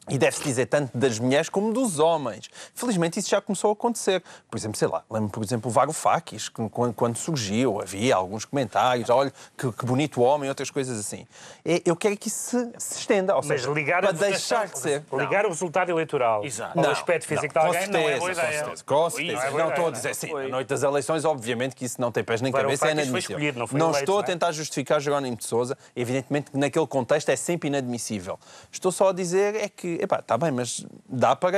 [0.10, 2.50] E deve-se dizer tanto das mulheres como dos homens.
[2.76, 4.22] Felizmente isso já começou a acontecer.
[4.50, 9.10] Por exemplo, sei lá, lembro, por exemplo, o Varoufakis, que quando, surgiu, havia alguns comentários,
[9.10, 11.26] olha, que, que bonito homem, outras coisas assim.
[11.64, 15.04] É, Eu quero que isso se, estenda, ou Mas seja, ligar para deixar de ser.
[15.12, 16.78] Ligar o resultado eleitoral Exato.
[16.78, 18.60] ao Não, aspecto físico não, de alguém não é boa certeza, ideia.
[18.64, 19.52] Com certeza, com certeza.
[19.52, 22.12] Não é Não estou a dizer assim, na noite das eleições, obviamente que isso não
[22.12, 23.38] tem pés nem cabeça, é é inadmissível.
[23.38, 24.26] escolhido, não não eleito, estou não a é?
[24.26, 28.40] tentar justificar Jerónimo de Sousa, evidentemente que naquele contexto é sempre inadmissível.
[28.72, 31.52] Estou só a dizer é que que, epá, está bem, mas dá para,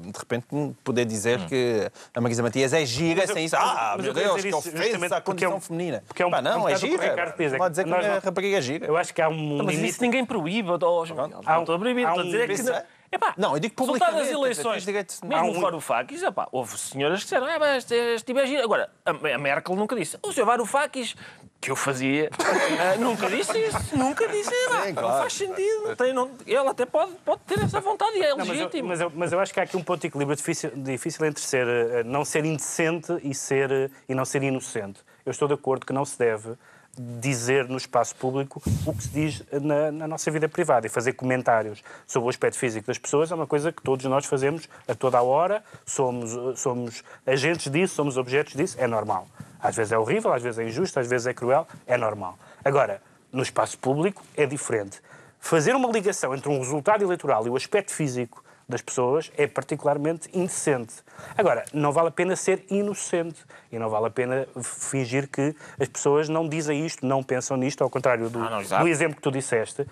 [0.00, 0.46] de repente,
[0.84, 3.56] poder dizer que a Marisa Matias é gira Mas eu- sem isso.
[3.56, 6.02] mas- Ah, mas meu eu Deus, que isso ofensa à porque é um- condição feminina.
[6.06, 7.04] porque é um- Pá, não, um é o o gira.
[7.04, 8.86] É Pode dizer que a não- rapariga é gira.
[8.86, 9.90] Eu acho que há um Não, mas limite.
[9.94, 10.68] isso ninguém proíbe.
[10.70, 12.06] Oh, Há não um- estou a proibir.
[12.06, 12.52] Estou a um- dizer que...
[12.54, 15.60] Isso é- Epá, Não, eu digo resultado das publicamente, eleições, direito- mesmo Há no um-
[15.62, 18.62] Varoufakis, epá, houve senhoras que disseram ah, mas este, este tipo é giro.
[18.62, 20.18] Agora, a, a Merkel nunca disse.
[20.22, 21.16] O senhor Varoufakis,
[21.60, 23.96] que eu fazia, ah, nunca disse isso.
[23.96, 24.52] Nunca disse.
[24.54, 25.18] epá, Sim, Não claro.
[25.22, 25.88] faz sentido.
[25.88, 28.54] Não tem, não, ele até pode, pode ter essa vontade e é Não, mas, eu,
[28.54, 28.88] legítimo.
[28.88, 31.42] mas, eu, mas eu acho que há aqui um ponto de equilíbrio difícil, difícil entre
[31.42, 35.00] ser, eh, não ser indecente e, ser, eh, e não ser inocente.
[35.26, 36.54] Eu estou de acordo que não se deve
[36.98, 41.12] dizer no espaço público o que se diz na, na nossa vida privada e fazer
[41.12, 44.94] comentários sobre o aspecto físico das pessoas é uma coisa que todos nós fazemos a
[44.94, 49.28] toda a hora, somos, somos agentes disso, somos objetos disso, é normal.
[49.60, 52.38] Às vezes é horrível, às vezes é injusto, às vezes é cruel, é normal.
[52.64, 53.00] Agora,
[53.32, 55.00] no espaço público é diferente.
[55.38, 60.28] Fazer uma ligação entre um resultado eleitoral e o aspecto físico das pessoas é particularmente
[60.32, 60.96] indecente.
[61.36, 65.88] Agora, não vale a pena ser inocente e não vale a pena fingir que as
[65.88, 69.22] pessoas não dizem isto, não pensam nisto, ao contrário do, Ah, não, do exemplo que
[69.22, 69.86] tu disseste.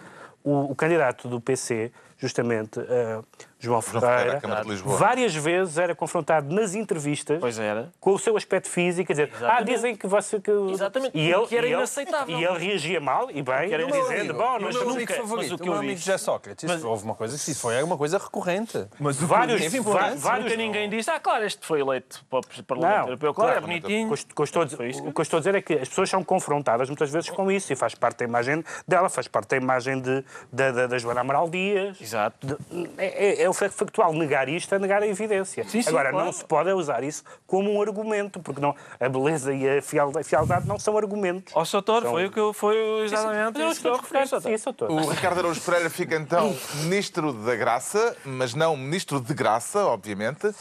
[0.44, 3.20] O, o candidato do PC, justamente, eh,
[3.58, 4.96] João Ferreira, Ferreira, à Câmara de Lisboa.
[4.98, 7.90] várias vezes era confrontado nas entrevistas Pois era.
[7.98, 9.74] com o seu aspecto físico, quer dizer, ah, Exatamente.
[9.74, 10.38] dizem que você...
[10.40, 10.50] Que...
[10.50, 12.38] Exatamente, E ele, que era e ele- inaceitável.
[12.38, 15.16] E ele reagia mal e bem, era dizendo, bom, o mas meu nunca- amigo mas
[15.20, 16.64] favorito, o que o eu meu amigo disse- José Sócrates.
[16.70, 18.86] Mas- houve uma coisa que isso foi uma coisa recorrente.
[19.00, 22.62] Mas o vários, Teve vários Nunca ninguém disse, ah, claro, este foi eleito para o
[22.64, 23.34] Parlamento Europeu.
[23.34, 24.12] Claro, é bonitinho.
[24.12, 25.88] O que eu- estou a dizer- o que eu estou a dizer é que as
[25.88, 29.48] pessoas são confrontadas muitas vezes com isso e faz parte da imagem dela, faz parte
[29.50, 32.00] da imagem de, da, da, Joana Amaral Dias.
[32.00, 32.58] Exato.
[32.98, 34.12] É, é, é o factual.
[34.12, 35.64] Negar isto é negar a evidência.
[35.64, 36.26] Sim, sim, Agora, claro.
[36.26, 40.66] não se pode usar isso como um argumento, porque não, a beleza e a fialdade
[40.66, 41.52] não são argumentos.
[41.56, 44.20] Ó, Soutor, São- foi o que eu foi exatamente eu isso que eu estou a
[44.20, 44.90] referi, referir Soutor.
[44.90, 45.08] isso.
[45.08, 50.52] O Ricardo Araújo Pereira fica então Ministro da Graça, mas não Ministro de Graça, obviamente.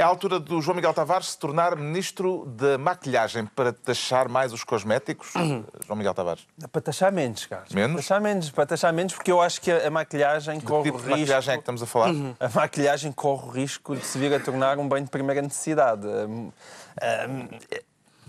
[0.00, 4.50] É a altura do João Miguel Tavares se tornar Ministro da Maquilhagem para taxar mais
[4.50, 5.34] os cosméticos.
[5.86, 6.46] João Miguel Tavares.
[6.72, 7.70] Para taxar menos, Carlos.
[7.74, 7.90] Menos?
[7.92, 10.96] Para taxar menos, para taxar menos, porque eu acho que a, maquilhagem Que corre tipo
[10.96, 11.18] o de risco.
[11.20, 12.14] maquilhagem é que estamos a falar?
[12.40, 16.06] A maquilhagem corre o risco de se vir a tornar um bem de primeira necessidade.
[16.06, 16.50] Hum,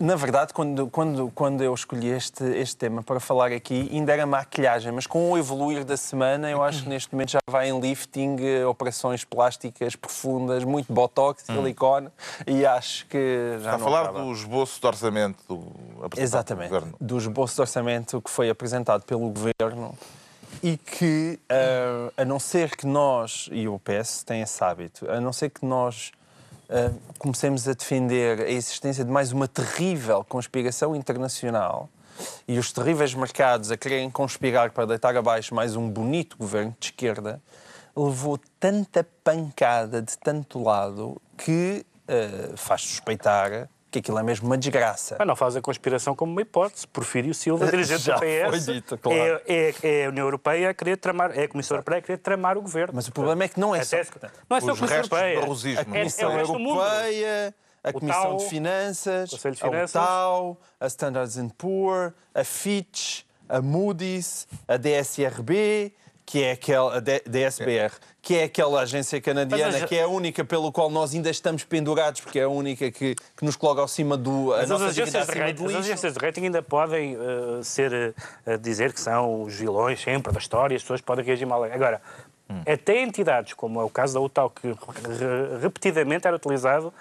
[0.01, 4.25] Na verdade, quando, quando, quando eu escolhi este, este tema para falar aqui, ainda era
[4.25, 7.79] maquilhagem, mas com o evoluir da semana, eu acho que neste momento já vai em
[7.79, 12.09] lifting, eh, operações plásticas profundas, muito botox, silicone,
[12.47, 14.23] e acho que já Está a falar acaba.
[14.23, 15.55] do esboço de orçamento do
[16.03, 16.69] apresentado pelo Exatamente.
[16.69, 16.95] Governo.
[16.99, 19.95] Do esboço de orçamento que foi apresentado pelo Governo
[20.63, 25.21] e que, ah, a não ser que nós, e o PS tem esse hábito, a
[25.21, 26.11] não ser que nós
[26.71, 31.89] ah, comecemos a defender a existência de mais uma terrível conspiração internacional.
[32.47, 36.87] E os terríveis mercados a quererem conspirar para deitar abaixo mais um bonito governo de
[36.87, 37.41] esquerda,
[37.93, 44.57] levou tanta pancada de tanto lado que ah, faz suspeitar que aquilo é mesmo uma
[44.57, 45.17] desgraça.
[45.19, 46.87] Mas não faz a conspiração como uma hipótese.
[46.87, 49.19] Porfírio Silva, dirigente Já do PS, foi dito, claro.
[49.19, 52.17] é, é, é a União Europeia a querer tramar, é a Comissão Europeia a querer
[52.19, 52.93] tramar o governo.
[52.95, 53.97] Mas o problema é que não é só...
[53.97, 54.11] Até se-
[54.49, 55.39] não é só a Comissão Europeia.
[55.39, 56.79] A É- é Comissão o resto do mundo.
[56.81, 59.91] Europeia, a Comissão TAU, de Finanças, de a Finanças.
[59.91, 65.93] TAU, a Standards Poor, a Fitch, a Moody's, a DSRB,
[66.25, 70.07] que é aquela, a DSBR, que é aquela agência canadiana Mas a- que é a
[70.07, 73.83] única pelo qual nós ainda estamos pendurados, porque é a única que, que nos coloca
[73.83, 74.53] acima do...
[74.53, 77.63] A Mas as agências, de acima rating, do as agências de rating ainda podem eh,
[77.63, 78.13] ser
[78.45, 81.63] eh, dizer que são os vilões sempre da história, as pessoas podem reagir mal.
[81.63, 81.99] Agora,
[82.71, 86.93] até entidades, como é o caso da UTAU, que re- repetidamente era utilizado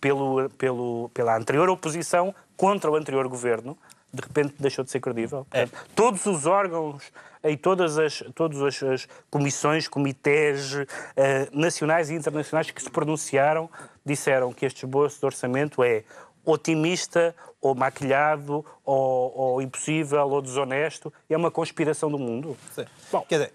[0.00, 3.78] pelo, pelo, pela anterior oposição contra o anterior governo,
[4.12, 5.46] de repente deixou de ser credível.
[5.50, 7.12] Portanto, Todos os órgãos
[7.44, 10.74] e todas as, todas as, as comissões, comitês
[11.16, 13.70] eh, nacionais e internacionais que se pronunciaram
[14.04, 16.04] disseram que este esboço de orçamento é
[16.44, 21.12] otimista ou maquilhado ou, ou impossível ou desonesto.
[21.28, 22.56] É uma conspiração do mundo.
[22.74, 22.84] Sim.
[23.10, 23.24] Bom.
[23.28, 23.52] Quer dizer,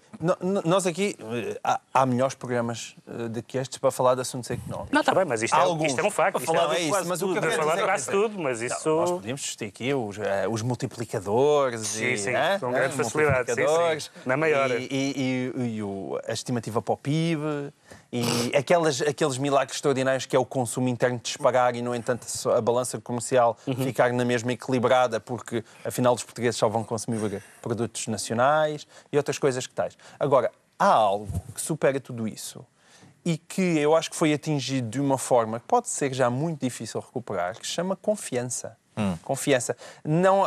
[0.64, 4.50] nós aqui eh, há, há melhores programas eh, do que estes para falar de assuntos
[4.50, 4.90] económicos.
[4.92, 5.86] Não, está bem, mas isto, é, alguns.
[5.88, 6.38] isto é um facto.
[6.40, 7.46] Isto falar é, é isso, quase mas o que tudo.
[7.46, 8.88] eu falar dizer de é quase tudo, mas isso...
[8.96, 13.54] Nós podíamos discutir aqui os, eh, os multiplicadores Sim, e, sim, eh, com grande facilidade,
[13.54, 14.10] sim, sim.
[14.26, 14.70] Na maior.
[14.70, 17.40] E, e- e- e o- a estimativa para o PIB
[18.12, 22.60] e aquelas, aqueles milagres extraordinários que é o consumo interno disparar e, no entanto, a
[22.60, 23.74] balança comercial Uhum.
[23.94, 29.38] Ficar na mesma equilibrada porque, afinal, os portugueses só vão consumir produtos nacionais e outras
[29.38, 29.96] coisas que tais.
[30.18, 32.66] Agora, há algo que supera tudo isso
[33.24, 36.60] e que eu acho que foi atingido de uma forma que pode ser já muito
[36.60, 38.76] difícil recuperar, que se chama confiança.
[39.22, 39.76] Confiança.
[40.04, 40.44] Não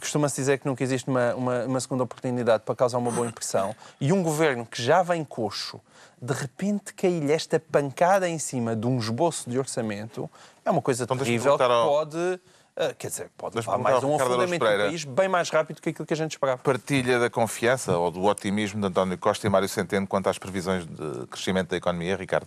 [0.00, 3.74] Costuma-se dizer que nunca existe uma, uma, uma segunda oportunidade para causar uma boa impressão.
[4.00, 5.80] E um governo que já vem coxo,
[6.20, 10.30] de repente cair-lhe esta pancada em cima de um esboço de orçamento,
[10.64, 12.40] é uma coisa Então, terrível que ao- pode.
[12.76, 16.06] Ah, Quer dizer, pode levar mais um afundamento do país bem mais rápido que aquilo
[16.06, 16.58] que a gente esperava.
[16.62, 20.86] Partilha da confiança ou do otimismo de António Costa e Mário Centeno quanto às previsões
[20.86, 22.46] de crescimento da economia, Ricardo?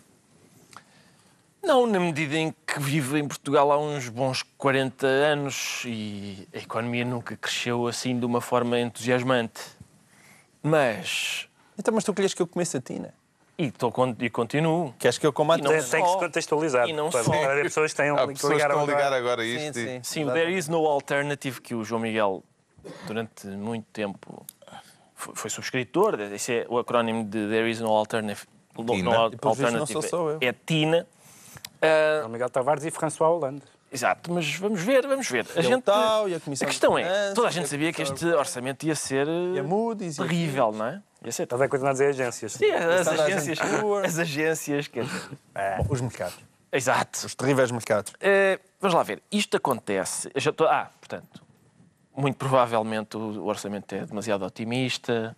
[1.61, 6.59] Não, na medida em que vive em Portugal há uns bons 40 anos e a
[6.59, 9.61] economia nunca cresceu assim de uma forma entusiasmante.
[10.61, 11.47] Mas.
[11.77, 13.13] Então, mas tu querias que eu comesse a tina?
[13.57, 13.89] E, tô,
[14.19, 14.93] e continuo.
[14.99, 15.71] Queres que eu coma a E não?
[15.71, 16.89] Tem, tem que se contextualizar.
[16.89, 17.31] E não para, só.
[17.31, 18.97] para pessoas que Há que pessoas ligar estão a agora.
[18.97, 19.73] ligar agora a isto.
[19.73, 19.99] Sim, e- sim.
[20.03, 22.43] Sim, o There is no alternative que o João Miguel,
[23.07, 24.45] durante muito tempo,
[25.15, 26.19] foi, foi subscritor.
[26.19, 28.45] Esse é o acrónimo de There is no alternative.
[28.75, 29.09] Tina.
[29.09, 29.93] no E, vistos, não alternative.
[29.93, 30.37] sou só eu.
[30.41, 31.07] É TINA.
[31.81, 33.61] Ah, João Miguel Tavares e François Hollande.
[33.95, 35.45] Exato, mas vamos ver, vamos ver.
[35.55, 37.93] A, o gente, tal, e a Comissão a questão de é, toda a gente sabia
[37.93, 41.01] que este orçamento ia ser E a eh, Moody's, e a- terrível, não é?
[41.23, 42.51] Ia ser Estás a continuar a dizer agências.
[42.53, 43.59] Sim, as Standard agências,
[44.05, 45.29] as agências, quer dizer.
[45.77, 46.35] Bom, os mercados.
[46.71, 47.25] Exato.
[47.25, 48.13] Os terríveis mercados.
[48.19, 49.23] Eh, vamos lá ver.
[49.31, 50.29] Isto acontece.
[50.35, 51.41] estou- ah, portanto,
[52.15, 55.35] muito provavelmente o orçamento é demasiado otimista.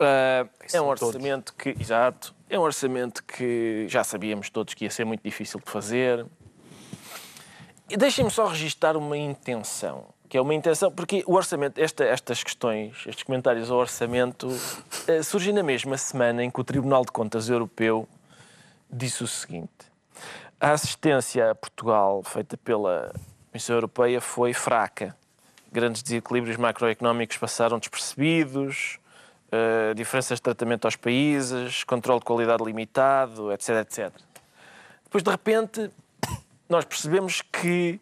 [0.00, 1.02] Ah, é um todos.
[1.02, 1.70] orçamento que.
[1.70, 2.32] Exato.
[2.48, 6.24] É um orçamento que já sabíamos todos que ia ser muito difícil de fazer.
[7.96, 10.06] Deixem-me só registar uma intenção.
[10.28, 14.48] Que é uma intenção, porque o orçamento, esta- estas questões, estes comentários ao orçamento,
[15.06, 18.06] eh, surgem na mesma semana em que o Tribunal de Contas Europeu
[18.90, 19.70] disse o seguinte:
[20.60, 23.10] a assistência a Portugal feita pela
[23.50, 25.16] Comissão Europeia foi fraca.
[25.72, 28.98] Grandes desequilíbrios macroeconómicos passaram despercebidos,
[29.50, 34.12] eh, diferenças de tratamento aos países, controle de qualidade limitado, etc, etc.
[35.04, 35.90] Depois, de repente,
[36.68, 38.00] nós percebemos que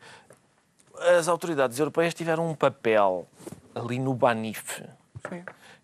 [1.18, 3.26] as autoridades europeias tiveram um papel
[3.74, 4.82] ali no Banif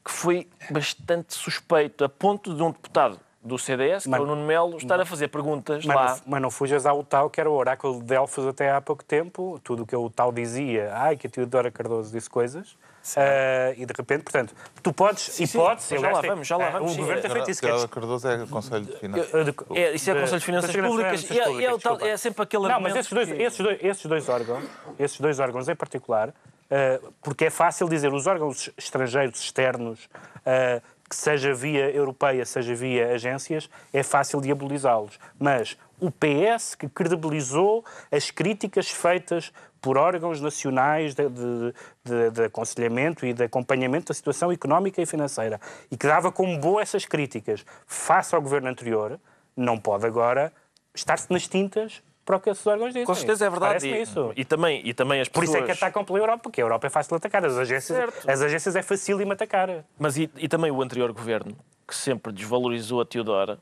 [0.05, 4.27] que foi bastante suspeito, a ponto de um deputado do CDS, que Mas- é o
[4.27, 6.14] Nuno Melo, estar a fazer perguntas Mas, lá.
[6.16, 9.05] não, mas não fujas ao tal que era o oráculo de Delfos até há pouco
[9.05, 9.61] tempo.
[9.64, 12.77] Tudo o que o tal dizia, ai, que a Teodora Cardoso disse coisas.
[13.17, 16.57] Ah, e de repente, portanto, tu podes, sim, hipótese, já aliás, lá tem- vamos, já
[16.57, 17.01] lá vamos, O sim.
[17.01, 17.61] governo tem feito isso.
[17.61, 19.35] que é Teodoro Cardoso é Conselho de Finanças.
[19.75, 22.81] É, isso é Conselho de Finanças Públicas e é, é o é sempre aquele Não,
[22.81, 24.65] mas esses dois, que- esses, dois, esses dois órgãos,
[24.99, 26.33] esses dois órgãos em particular,
[26.71, 30.09] eh, porque é fácil dizer os órgãos estrangeiros externos,
[30.47, 35.19] eh, que seja via europeia, seja via agências, é fácil diabolizá-los.
[35.38, 42.45] Mas o PS que credibilizou as críticas feitas por órgãos nacionais de, de- de- de
[42.45, 45.61] aconselhamento e de acompanhamento da situação económica e financeira
[45.91, 49.19] e que dava como boa essas críticas face ao governo anterior,
[49.57, 50.53] não pode agora
[50.95, 53.05] estar-se nas tintas para o que esses órgãos dizem.
[53.05, 53.87] Com certeza é verdade.
[53.87, 54.33] E, isso.
[54.37, 55.57] e também, e também as Por pessoas...
[55.59, 57.45] isso é que atacam pela Europa, porque a Europa é fácil de atacar.
[57.45, 58.31] As agências, Certo.
[58.31, 59.85] as agências é facílimo atacar.
[59.99, 63.59] Mas e, e também o anterior governo, que sempre desvalorizou a Teodora.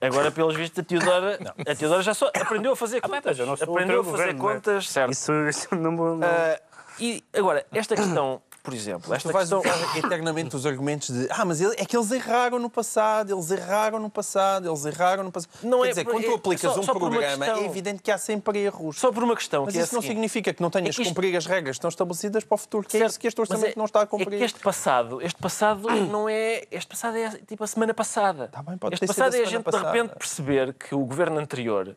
[0.00, 3.38] Agora, pelos vistos, a Teodora, a Teodora já só aprendeu a fazer contas.
[3.38, 4.54] Eu não sou aprendeu a fazer governo, é?
[4.54, 5.12] contas, certo.
[5.12, 6.20] Isso, isso não, não...
[6.22, 6.60] Ah,
[7.00, 9.60] e agora, esta questão, por exemplo, esta Tu vais questão...
[9.60, 13.50] usar eternamente os argumentos de ah, mas ele- é que eles erraram no passado, eles
[13.50, 15.50] erraram no passado, eles erraram no passado.
[15.62, 18.02] Não Quer é- dizer, quando é- tu aplicas só- um só programa, questão- é evidente
[18.02, 18.98] que há sempre erros.
[19.00, 20.16] Só por uma questão, Mas que é isso não seguinte.
[20.16, 22.54] significa que não tenhas É que que isto- cumprir as regras que estão estabelecidas para
[22.54, 24.38] o futuro, que é Certo, isso que este orçamento é- não está a É cumprir.
[24.38, 26.64] que este passado, este passado não é.
[26.70, 28.48] Este passado é tipo a semana passada.
[28.48, 29.90] Tá bem, pode este passado é a gente de passada.
[29.90, 31.96] repente perceber que o governo anterior,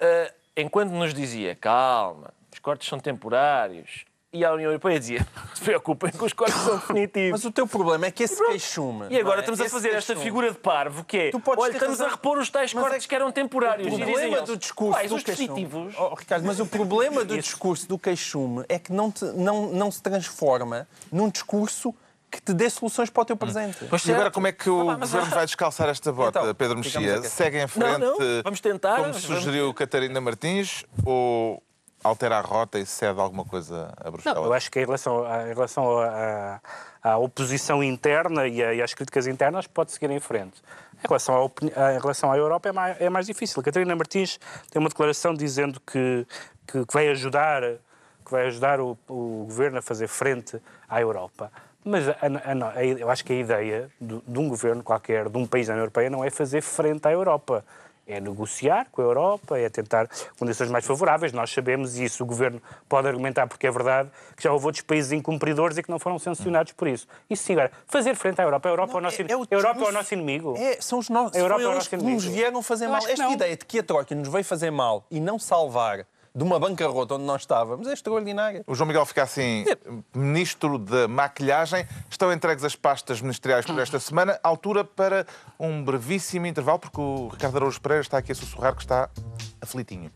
[0.00, 5.42] ah, enquanto nos dizia calma, os cortes são temporários, e a União Europeia dizia não
[5.56, 7.30] se preocupem que os cortes são definitivos.
[7.32, 9.06] Mas o teu problema é que esse queixume.
[9.10, 9.40] E agora não é?
[9.40, 10.24] estamos a Esse fazer esta queixume.
[10.24, 12.06] figura de parvo, que é, Tu podes olha, estamos razão.
[12.06, 13.92] a repor os tais Mas é cortes que que eram temporários.
[13.92, 15.48] O problema eles, do discurso quais do os queixume.
[15.48, 15.94] definitivos?
[15.98, 19.90] Oh, Ricardo, mas o problema do discurso do queixume é que não, te- não, não
[19.90, 21.94] se transforma num discurso
[22.30, 23.78] que te dê soluções para o teu presente.
[23.90, 26.76] Pois E agora como é que o Ah, governo vai descalçar esta bota, Então, Pedro
[26.78, 27.20] Mexia?
[27.24, 31.60] Segue em frente não, vamos tentar, como vamos- sugeriu Catarina Martins ou
[32.02, 34.38] altera a rota e cede alguma coisa a Bruxelas?
[34.38, 35.86] Não, eu acho que em relação, a, em relação
[37.02, 40.62] à- oposição interna e, a- e às críticas internas pode seguir em frente.
[41.02, 41.34] Em relação
[41.76, 43.60] à, em relação à Europa é mais, é mais difícil.
[43.60, 44.38] A Catarina Martins
[44.70, 46.26] tem uma declaração dizendo que,
[46.66, 51.50] que, que vai ajudar, que vai ajudar o, o governo a fazer frente à Europa.
[51.82, 55.38] Mas a- a- a- eu acho que a ideia de, de um governo qualquer, de
[55.38, 57.64] um país da União Europeia, não é fazer frente à Europa.
[58.10, 61.32] É negociar com a Europa, é tentar condições mais favoráveis.
[61.32, 62.24] Nós sabemos isso.
[62.24, 65.90] O governo pode argumentar, porque é verdade, que já houve outros países incumpridores e que
[65.90, 67.06] não foram sancionados por isso.
[67.28, 68.68] Isso sim, agora, fazer frente à Europa.
[68.68, 70.54] A Europa, é, o nosso, É- é o Europa é o nosso inimigo.
[70.58, 71.36] É, são os nossos.
[71.36, 72.16] A Europa é o nosso que inimigo.
[72.16, 72.98] nos vieram fazer Eu mal.
[73.06, 73.32] Esta não.
[73.32, 77.14] ideia de que a Troika nos veio fazer mal e não salvar de uma bancarrota
[77.14, 78.62] onde nós estávamos é extraordinária.
[78.66, 79.64] O João Miguel fica assim,
[80.14, 81.86] ministro da maquilhagem.
[82.08, 84.38] Estão entregues as pastas ministeriais por esta semana.
[84.42, 85.26] Altura para
[85.58, 89.08] um brevíssimo intervalo, porque o Ricardo Araújo Pereira está aqui a sussurrar que está
[89.60, 90.10] aflitinho.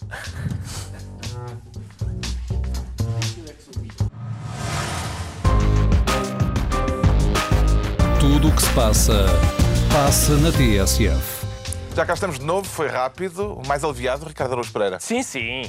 [8.20, 9.26] Tudo o que se passa,
[9.92, 11.43] passa na TSF.
[11.94, 14.98] Já cá estamos de novo, foi rápido, mais aliviado, Ricardo Araújo Pereira.
[14.98, 15.62] Sim, sim.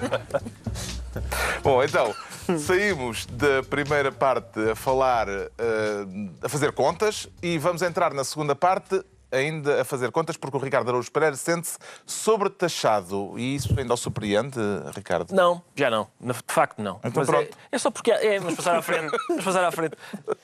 [1.62, 2.14] Bom, então,
[2.58, 5.50] saímos da primeira parte a falar, eh,
[6.42, 10.60] a fazer contas e vamos entrar na segunda parte ainda a fazer contas porque o
[10.60, 14.58] Ricardo Araújo Pereira sente-se sobretaxado e isso ainda o surpreende,
[14.94, 15.32] Ricardo?
[15.34, 16.08] Não, já não.
[16.20, 16.98] De facto, não.
[17.04, 17.58] Então Mas é, pronto.
[17.72, 18.10] é só porque.
[18.12, 19.16] há- É, vamos passar à frente.
[19.28, 19.96] Vamos passar à frente.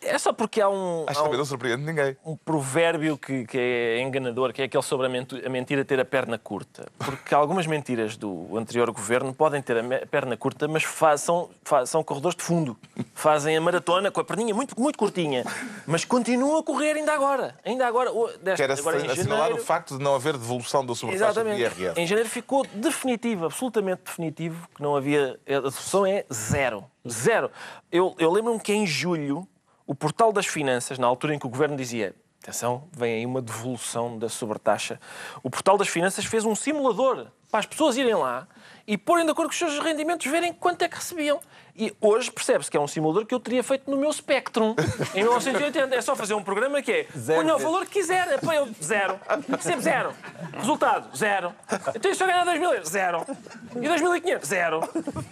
[0.03, 1.05] É só porque há um.
[1.09, 2.16] Acho que um- não surpreende ninguém.
[2.24, 6.39] um provérbio que, que é enganador, que é aquele sobre a mentira ter a perna
[6.39, 6.87] curta.
[6.99, 11.51] Porque algumas mentiras do anterior governo podem ter a perna curta, mas fa- são,
[11.87, 12.76] são corredores de fundo.
[13.14, 15.45] Fazem a maratona com a perninha muito, muito curtinha,
[15.87, 17.55] mas continuam a correr ainda agora.
[17.64, 18.11] Ainda agora.
[18.43, 21.51] desta- Quer agora em assinalar janeiro- o facto de não haver devolução da sobretaxa do.
[21.53, 21.99] IRS.
[22.01, 25.39] Em janeiro ficou definitivo, absolutamente definitivo, que não havia.
[25.49, 26.85] A solução é zero.
[27.09, 27.51] Zero.
[27.91, 29.47] Eu, eu lembro-me que em julho,
[29.87, 32.14] o Portal das Finanças, na altura em que o governo dizia.
[32.43, 35.01] Atenção, vem aí uma devolução da sobretaxa.
[35.43, 38.47] O Portal das Finanças fez um simulador para as pessoas irem lá
[38.87, 41.41] e porem de acordo com os seus rendimentos, verem quanto é que recebiam.
[41.78, 44.74] E hoje percebe-se que é um simulador que eu teria feito no meu Spectrum
[45.14, 45.95] em 1980.
[45.95, 48.26] É só fazer um programa que é ponha o valor que quiser.
[48.32, 49.20] É, põe o zero.
[49.61, 50.14] Sempre zero.
[50.57, 51.53] Resultado, zero.
[51.95, 52.89] Então, se eu ganhar 2 mil euros?
[52.89, 53.26] Zero.
[53.74, 54.45] E 2.500?
[54.47, 54.80] Zero.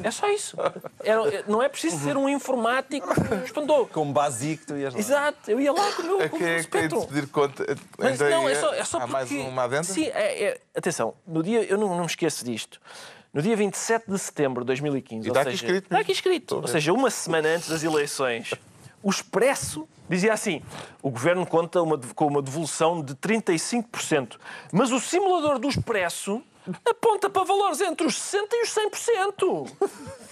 [0.02, 0.55] É só isso.
[1.02, 3.09] Era- não é preciso ser um informático
[3.42, 3.86] espantou.
[3.86, 5.00] Com básico, tu ias lá.
[5.00, 7.07] Exato, eu ia lá com o meu, com o meu é que tem de Spectrum.
[7.07, 7.64] pedir conta?
[7.96, 9.12] Mas Ainda não, é ia- só, é só Há porque...
[9.14, 9.84] mais uma adenda?
[9.84, 12.78] Sim, é- é- atenção, no dia, eu não, não me esqueço disto.
[13.35, 16.57] No dia 27 de setembro de 2015, E está aqui seja, escrito está aqui escrito,
[16.57, 18.55] ou seja, uma semana antes das eleições,
[19.03, 20.62] o Expresso dizia assim:
[21.03, 24.39] o governo conta uma- com uma devolução de 35%,
[24.72, 26.41] mas o simulador do Expresso
[26.85, 29.66] aponta para valores entre os 60% e os 100%.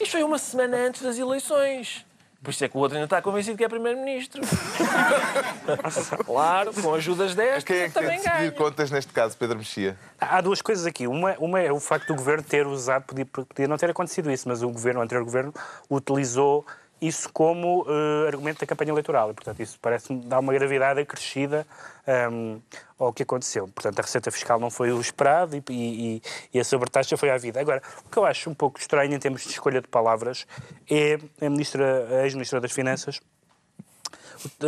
[0.01, 2.07] Isto foi uma semana antes das eleições.
[2.43, 4.43] Por isso é que o outro ainda está convencido que é Primeiro-Ministro.
[6.27, 8.53] claro, com ajudas destas, Quem é que tem também de pedir ganha.
[8.53, 9.97] contas neste caso, Pedro Mexia?
[10.21, 11.07] Há duas coisas aqui.
[11.07, 14.49] Uma, uma é o facto do governo ter usado, podia, podia não ter acontecido isso,
[14.49, 15.55] mas o governo, o anterior governo,
[15.89, 16.67] utilizou
[17.03, 19.31] isso como eh, argumento da campanha eleitoral.
[19.31, 21.67] E, portanto, isso parece-me dar uma gravidade acrescida
[22.07, 22.59] ehm,
[22.97, 23.67] ao que aconteceu.
[23.67, 26.23] Portanto, a receita fiscal não foi o esperado e, e,
[26.55, 27.61] e a sobretaxa foi à vida.
[27.61, 30.47] Agora, o que eu acho um pouco estranho em termos de escolha de palavras
[30.89, 33.21] é a, ministra, a ex-ministra das Finanças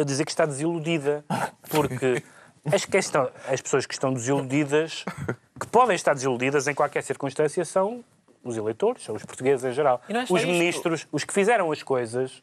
[0.05, 1.25] dizer que está desiludida,
[1.71, 2.23] porque
[2.73, 5.05] as, que estão, as pessoas que estão desiludidas,
[5.59, 8.05] que podem estar desiludidas em qualquer circunstância, são
[8.45, 10.01] os eleitores, são os portugueses em geral.
[10.09, 10.47] E não é Os isto.
[10.47, 12.43] ministros, os que fizeram as coisas,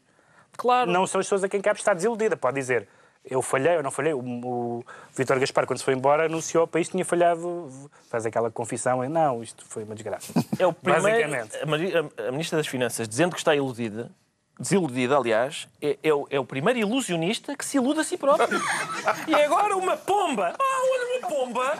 [0.56, 0.90] Claro.
[0.90, 2.36] não são as pessoas a quem cabe estar desiludida.
[2.36, 2.88] Pode dizer,
[3.24, 4.12] eu falhei ou não falhei.
[4.12, 4.84] O, o
[5.16, 7.70] Vítor Gaspar, quando se foi embora, anunciou que o país tinha falhado,
[8.10, 10.32] faz aquela confissão, em, não, isto foi uma desgraça.
[10.58, 11.56] É o primeiro, Basicamente.
[11.56, 14.10] a, a- a Ministra das Finanças dizendo que está iludida,
[14.60, 18.60] desiludida, aliás, é, é o, é o primeiro ilusionista que se ilude a si próprio.
[19.26, 20.54] e agora uma pomba!
[20.60, 21.01] Olha uma
[21.32, 21.74] pomba!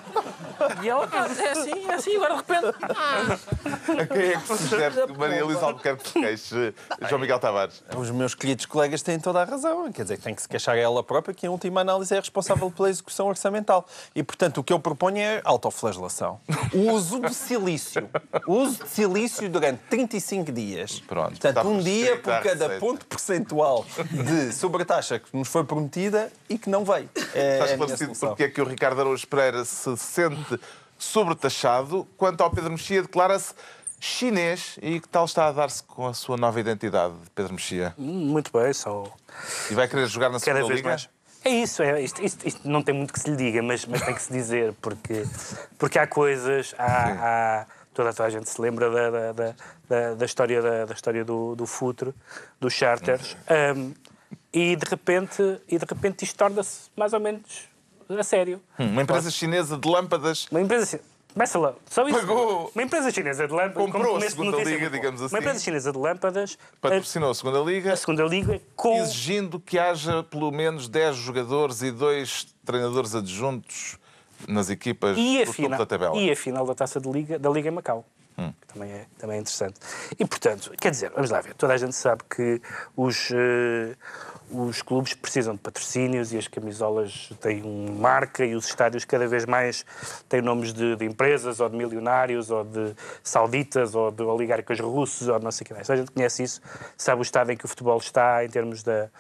[0.83, 2.77] E ela é assim, é assim, agora de repente.
[2.97, 6.75] Ah, A quem é que se sugere que Maria Elisa Albuquerque se queixe?
[7.09, 7.83] João Miguel Tavares.
[7.97, 9.91] Os meus queridos colegas têm toda a razão.
[9.93, 12.19] Quer dizer, que tem que se queixar a ela própria, que em última análise é
[12.19, 13.87] responsável pela execução orçamental.
[14.15, 16.41] E, portanto, o que eu proponho é autoflagelação.
[16.73, 18.09] O uso de silício.
[18.47, 21.01] O uso de silício durante 35 dias.
[21.01, 26.57] Pronto, Portanto, um dia por cada ponto percentual de sobretaxa que nos foi prometida e
[26.57, 27.09] que não veio.
[27.35, 30.59] É, esclarecido porque é que o Ricardo Araújo Pereira se sente
[30.99, 33.55] sobretaxado, quanto ao Pedro Mexia declara-se
[34.01, 37.95] chinês e que tal está a dar-se com a sua nova identidade, Pedro Mexia?
[37.99, 39.05] Muito bem, só
[39.71, 40.89] E vai querer jogar na cada segunda liga?
[40.89, 41.09] mais.
[41.45, 44.01] É isso, é, isto, isto- isto não tem muito que se lhe diga, mas, mas
[44.03, 45.25] tem que se dizer, porque,
[45.79, 49.55] porque há coisas, há, há- toda, toda a gente se lembra da, da, da,
[49.89, 52.15] da- da história, da, da história do, do futre,
[52.61, 53.37] dos charters,
[53.77, 53.93] hum,
[54.53, 57.69] e, de repente, e de repente isto torna-se mais ou menos
[58.19, 58.61] a sério.
[58.79, 61.01] Hum, Uma empresa chinesa de lâmpadas Uma empresa
[61.33, 61.73] Começa lá.
[61.89, 62.19] Só isso.
[62.19, 62.71] Pagou.
[62.75, 63.91] Uma empresa chinesa de lâmpadas.
[63.91, 65.35] Comprou a segunda liga, digamos assim.
[65.35, 66.59] Uma empresa chinesa de lâmpadas.
[66.79, 68.99] Patrocinou a segunda liga, a segunda liga com.
[68.99, 73.97] exigindo que haja pelo menos 10 jogadores e dois treinadores adjuntos
[74.47, 76.17] nas equipas E a, do final, da tabela.
[76.17, 78.05] e a final da taça de liga, da Liga em Macau.
[78.39, 78.53] Hum.
[78.61, 79.79] Que Também é, também é interessante.
[80.19, 82.61] E, portanto, quer dizer, vamos lá ver, toda a gente sabe que
[82.97, 83.95] os, eh,
[84.51, 89.27] os clubes precisam de patrocínios e as camisolas têm uma marca e os estádios cada
[89.27, 89.85] vez mais
[90.29, 95.29] têm nomes de, de empresas ou de milionários ou de sauditas ou de oligarcas russos
[95.29, 95.87] ou não sei o que mais.
[95.87, 96.61] Toda a gente conhece isso,
[96.97, 99.11] sabe o estado em que o futebol está em termos da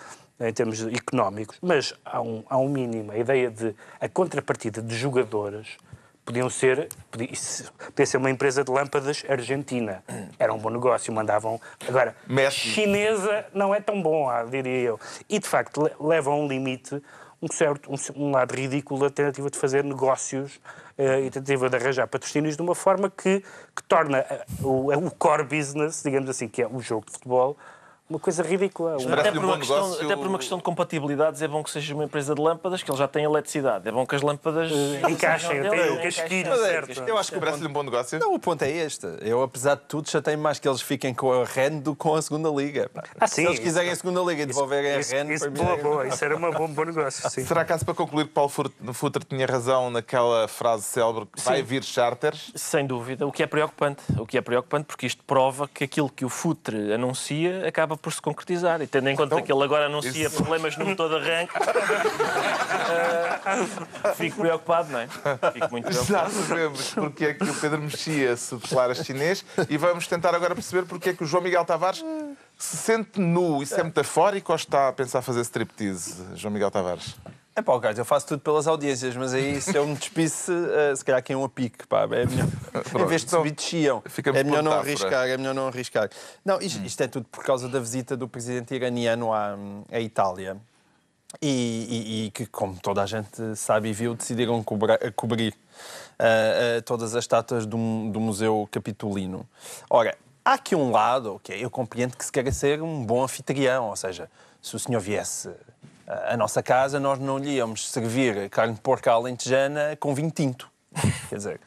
[0.40, 3.12] em termos económicos, mas há um, há um mínimo.
[3.12, 5.76] A ideia de a contrapartida de jogadores
[6.24, 7.34] podiam ser, podia,
[8.06, 10.02] ser uma empresa de lâmpadas argentina.
[10.38, 11.60] Era um bom negócio, mandavam.
[11.88, 12.14] Agora,
[12.50, 15.00] chinesa não é tão bom, ah, diria eu.
[15.28, 17.02] E de facto le- leva a um limite
[17.44, 20.60] um certo um, lado ridículo da tentativa de fazer negócios
[20.96, 23.40] eh, e tentativa de arranjar patrocínios de uma forma que,
[23.74, 27.56] que torna eh, o, o core business, digamos assim, que é o jogo de futebol,
[28.12, 28.96] uma coisa ridícula.
[28.98, 30.04] Um- Até um por, uma questão, negócio.
[30.04, 32.90] até por uma questão de compatibilidades, é bom que seja uma empresa de lâmpadas, que
[32.90, 33.88] ele já tem eletricidade.
[33.88, 34.70] É bom que as lâmpadas
[35.08, 36.44] Encaixem, sejam tem dele, o encaixem.
[36.44, 37.08] certo.
[37.08, 38.18] Eu acho que o Parece-lhe um bom negócio?
[38.18, 39.06] Não, o ponto é este.
[39.22, 42.02] Eu, apesar de tudo, já tenho mais que eles fiquem com a REN do que
[42.02, 42.90] com a segunda Liga.
[43.20, 45.50] Ah, sim, Se eles isso- quiserem a segunda Liga e devolverem Isso, a REN, isso,
[45.50, 47.28] mim boa, boa, isso era uma bom, bom negócio.
[47.30, 47.44] Sim.
[47.44, 51.82] Será caso para concluir que Paulo Futre tinha razão naquela frase célebre que vai vir
[51.84, 52.52] charters?
[52.56, 54.02] Sem dúvida, o que é preocupante.
[54.18, 58.12] O que é preocupante porque isto prova que aquilo que o Futre anuncia acaba por
[58.12, 58.82] se concretizar.
[58.82, 61.54] E tendo em conta Então, que ele agora anuncia isso- problemas no motor de arranque,
[62.90, 65.06] eh, fico preocupado, não é?
[65.52, 66.32] Fico muito Já preocupado.
[66.48, 70.86] sabemos porque é que o Pedro Mexia se declara chinês e vamos tentar agora perceber
[70.86, 72.04] porque é que o João Miguel Tavares
[72.58, 73.62] se sente nu.
[73.62, 77.14] Isso é metafórico ou está a pensar fazer striptease, João Miguel Tavares?
[77.54, 80.96] É pá, Carlos, eu faço tudo pelas audiências, mas aí se eu me despisse, eh,
[80.96, 82.48] se calhar quem um a pique, pá, é melhor.
[82.98, 84.02] em vez de então, subir, desciam.
[84.34, 86.08] É melhor não arriscar, é melhor não arriscar.
[86.44, 89.54] Não, isto, isto é tudo por causa da visita do presidente iraniano à,
[89.90, 90.56] à Itália.
[91.40, 95.54] E, e- e que, como toda a gente sabe e viu, decidiram cobra- cobrir
[96.18, 97.76] ah, ah, todas as estátuas do,
[98.10, 99.48] do Museu Capitolino.
[99.88, 103.88] Ora, há aqui um lado, ok, eu compreendo que se queira ser um bom anfitrião,
[103.88, 104.30] ou seja,
[104.60, 105.50] se o senhor viesse
[106.26, 110.30] à nossa casa, nós não lhe íamos servir carne de porco à alentejana com vinho
[110.30, 110.70] tinto.
[111.28, 111.60] Quer dizer,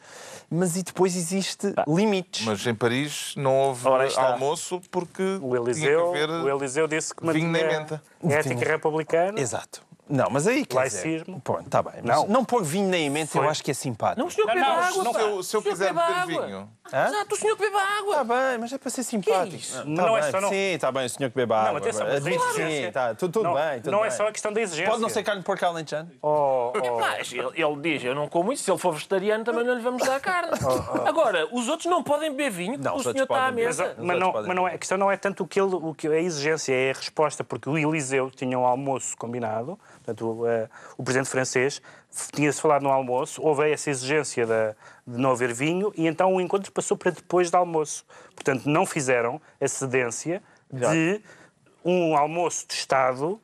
[0.50, 2.44] mas e depois existe limites.
[2.46, 7.14] Mas em Paris não houve almoço porque O tinha Eliseu, que haver o Eliseu disse
[7.14, 8.02] que vinho nem menta.
[8.24, 9.40] a ética republicana.
[9.40, 9.82] Exato.
[10.08, 11.24] Não, mas aí quer Laicismo.
[11.26, 11.40] dizer...
[11.42, 11.94] Pronto, está bem.
[12.02, 12.26] Mas Não.
[12.28, 12.44] não.
[12.44, 14.20] pôr vinho nem em mente eu acho que é simpático.
[14.20, 14.90] Não, o senhor bebe não, água, pá.
[14.92, 16.46] Se eu, se eu O senhor quiser bebe beber água.
[16.46, 17.06] vinho, Hã?
[17.08, 18.10] Exato, o senhor bebe água.
[18.12, 19.56] Está bem, mas é para ser simpático.
[19.56, 19.78] isso?
[19.78, 20.30] Tá Não é bem.
[20.30, 21.70] só não- Sim, está bem, o senhor que bebe água.
[21.72, 23.80] Não, atenção, mas a Admito que exigência- Sim, tá, tudo, tudo não, bem.
[23.80, 24.16] Tudo não é bem.
[24.16, 24.90] só a questão da exigência.
[24.90, 26.10] Pode não ser carne de porco alentejano?
[26.22, 27.00] Oh, oh.
[27.00, 29.82] Mas ele, ele diz, eu não como isso, se ele for vegetariano também não lhe
[29.82, 30.52] vamos dar carne.
[31.04, 33.54] Agora, os outros não podem beber vinho, Não, o os senhor outros está à podem
[33.56, 33.66] beber.
[33.66, 33.94] Mas, mesa.
[33.98, 36.06] mas não, mas não é, a questão não é tanto o que, ele, o que
[36.06, 39.76] a exigência, é a resposta, porque o Eliseu tinha um almoço combinado,
[40.06, 41.82] portanto, o, eh, o presidente francês
[42.32, 44.74] tinha-se falado no almoço, houve essa exigência da-
[45.06, 48.04] de não haver vinho, e então o encontro passou para depois do almoço.
[48.34, 50.42] Portanto, não fizeram a cedência
[50.72, 51.20] de
[51.84, 53.40] um almoço de Estado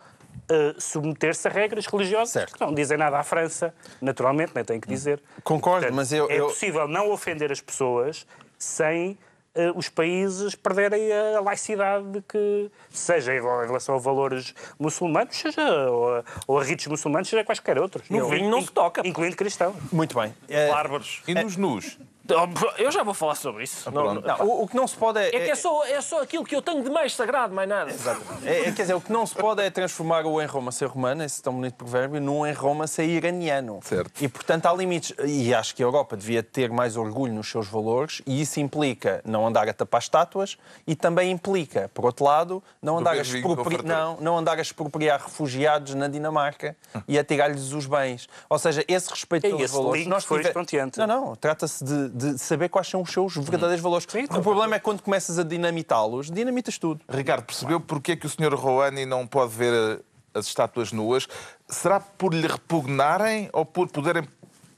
[0.49, 2.55] eh, submeter-se a regras religiosas Certo.
[2.55, 5.23] que não dizem nada à França, naturalmente, nem tenho que dizer.
[5.45, 8.27] Concordo, mas eu- É eu- possível não ofender as pessoas
[8.59, 9.17] sem
[9.55, 15.63] eh, os países perderem a laicidade de que, seja em relação a valores muçulmanos, seja
[15.91, 18.09] ou a, ou a ritos muçulmanos, seja quaisquer outros.
[18.09, 19.07] No vinho não se toca.
[19.07, 19.77] Incluindo cristãos.
[19.93, 20.35] Muito bem.
[20.49, 21.23] É, Bárbaros.
[21.27, 21.99] e nos nus.
[22.79, 23.91] Eu já vou falar sobre isso.
[23.91, 25.29] Não, não, não, o, o que não se pode é...
[25.29, 27.93] é que é só, é só aquilo que eu tenho de mais sagrado, mais nada.
[28.45, 30.87] É, é, quer dizer, o que não se pode é transformar o em Roma ser
[30.87, 33.81] romano, esse tão bonito provérbio, num em Roma ser iraniano.
[33.83, 34.23] Certo.
[34.23, 35.15] E, portanto, há limites.
[35.25, 39.21] E acho que a Europa devia ter mais orgulho nos seus valores, e isso implica
[39.25, 40.57] não andar a tapar estátuas
[40.87, 43.83] e também implica, por outro lado, não andar, a expropri...
[43.85, 46.77] não, não andar a expropriar refugiados na Dinamarca
[47.09, 48.29] e a tirar-lhes os bens.
[48.49, 50.07] Ou seja, esse respeito E pelos valores.
[50.07, 50.99] link foi estonteante.
[50.99, 51.37] Não, não.
[51.37, 54.07] Trata-se de, de saber quais são os seus verdadeiros valores.
[54.09, 57.01] Sim, Porque o problema é quando começas a dinamitá-los, dinamitas tudo.
[57.09, 58.55] Ricardo, percebeu porque é que o Sr.
[58.55, 60.01] Rouhani não pode ver eh,
[60.35, 61.27] as estátuas nuas?
[61.69, 64.25] Será por lhe repugnarem ou por poderem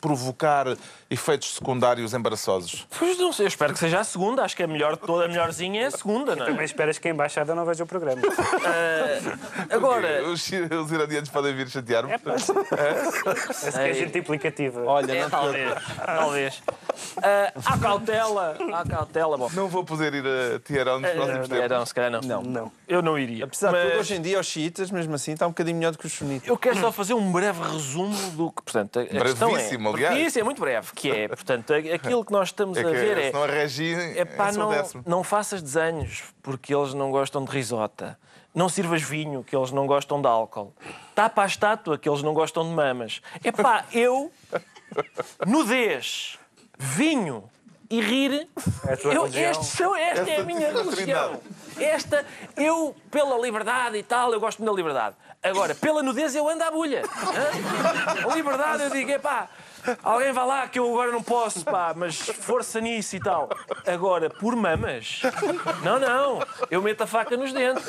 [0.05, 0.66] provocar
[1.11, 2.86] efeitos secundários embaraçosos?
[2.98, 4.42] Pois não sei, eu espero que seja a segunda.
[4.42, 6.46] Acho que a melhor, toda a melhorzinha é a segunda, não é?
[6.50, 8.20] Também esperas que a embaixada não veja o programa.
[9.70, 12.12] Agora, Os, os iranianos podem vir chatear-me?
[12.12, 12.34] É pá.
[12.34, 14.82] Essa que é a gente implicativa.
[14.84, 15.72] Olha, é, não talvez,
[16.05, 16.62] talvez.
[17.64, 19.38] Há cautela, há cautela.
[19.38, 21.70] Bom, Não vou poder ir a Teherão nos próximos é, tempos.
[21.70, 22.20] não, se calhar não.
[22.20, 22.42] Não.
[22.42, 22.72] Não.
[22.86, 23.44] Eu não iria.
[23.44, 25.92] Apesar de tudo, Mas- hoje em dia, os xiitas, mesmo assim, está um bocadinho melhor
[25.92, 26.46] do que os sunitas.
[26.46, 29.68] Eu quero só fazer um breve resumo do que, portanto, a a é...
[29.95, 30.18] Aliás.
[30.26, 33.20] Isso é muito breve, que é, portanto, aquilo que nós estamos É a ver que
[33.22, 33.26] é...
[33.28, 34.70] se não a Regi É pá, é não,
[35.07, 38.18] não faças desenhos porque eles não gostam de risota.
[38.55, 40.72] Não sirvas vinho que eles não gostam de álcool.
[41.14, 43.20] Tapa a estátua que eles não gostam de mamas.
[43.42, 44.30] É pá, eu,
[45.47, 46.38] nudez,
[46.78, 47.51] vinho
[47.90, 48.49] e rir.
[48.88, 49.51] É a tua Eu- religião.
[49.51, 51.40] estes são, esta é Esta a minha é a religião.
[51.78, 52.24] Esta,
[52.57, 55.16] eu, pela liberdade e tal, eu gosto muito da liberdade.
[55.42, 57.03] Agora, pela nudez, eu ando à bulha.
[57.05, 58.30] hã?
[58.30, 59.49] A liberdade, eu digo, epá,
[60.03, 63.49] alguém vai lá que eu agora não posso, pá, mas força nisso e tal.
[63.87, 65.22] Agora, por mamas,
[65.82, 67.85] não, não, eu meto a faca nos dentes.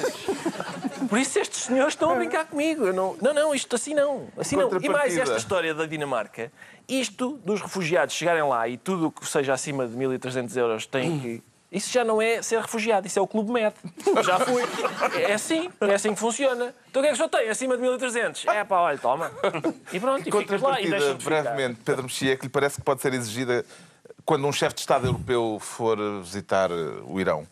[1.10, 2.86] Por isso estes senhores estão a brincar comigo.
[2.86, 4.28] Eu não, não, não, isto assim não.
[4.38, 4.70] Assim não.
[4.82, 6.52] E mais esta história da Dinamarca,
[6.88, 11.20] isto dos refugiados chegarem lá e tudo o que seja acima de 1.300 euros tem
[11.20, 11.44] que.
[11.76, 13.76] Isso já não é ser refugiado, isso é o Clube Med.
[14.24, 14.64] Já fui.
[15.20, 16.74] É assim, é assim que funciona.
[16.90, 18.48] Então o que é que o senhor tem acima de 1.300?
[18.48, 19.30] É pá, olha, toma.
[19.92, 21.42] E pronto, e ficas lá e deixa-te ficar.
[21.44, 23.66] brevemente, Pedro Mexia, que lhe parece que pode ser exigida
[24.24, 27.46] quando um chefe de Estado europeu for visitar eh, o Irão.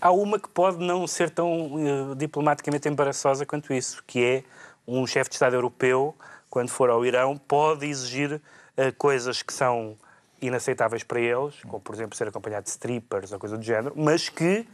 [0.00, 4.44] Há uma que pode não ser tão eh, diplomaticamente embaraçosa quanto isso, que é
[4.88, 6.16] um chefe de Estado europeu,
[6.50, 8.42] quando for ao Irão, pode exigir
[8.76, 9.96] eh, coisas que são
[10.42, 14.28] inaceitáveis para eles, como por exemplo ser acompanhado de strippers ou coisa do género, mas
[14.28, 14.66] que,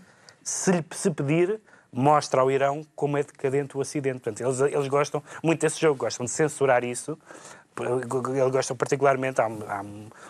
[0.43, 1.61] se se pedir,
[1.93, 4.21] mostra ao Irão como é decadente o Ocidente.
[4.21, 7.19] Portanto, eles, eles gostam muito desse jogo, gostam de censurar isso.
[7.81, 9.85] Eles gostam particularmente, há, há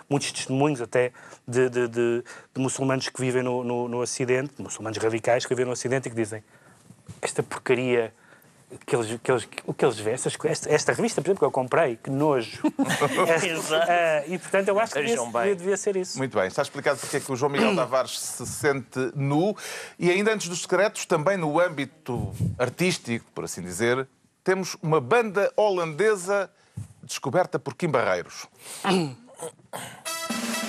[0.09, 1.13] muitos testemunhos até
[1.47, 2.25] de, de- de-
[2.55, 6.11] de muçulmanos que vivem no, no- no Ocidente, muçulmanos radicais que vivem no Ocidente e
[6.11, 6.43] que dizem
[7.23, 8.13] esta porcaria
[8.87, 11.51] que eles, que eles, o que eles vêem, esta, esta revista, por exemplo, que eu
[11.51, 12.63] comprei, que nojo.
[13.43, 13.91] Exato.
[13.91, 15.57] Eh, e portanto eu acho que devia, bem.
[15.57, 16.19] devia ser isso.
[16.19, 19.57] Muito bem, está explicado porque é que o João Miguel Tavares se sente nu.
[19.99, 24.07] E ainda antes dos secretos, também no âmbito artístico, por assim dizer,
[24.45, 26.51] temos uma banda holandesa
[27.03, 28.47] descoberta por Kim Barreiros.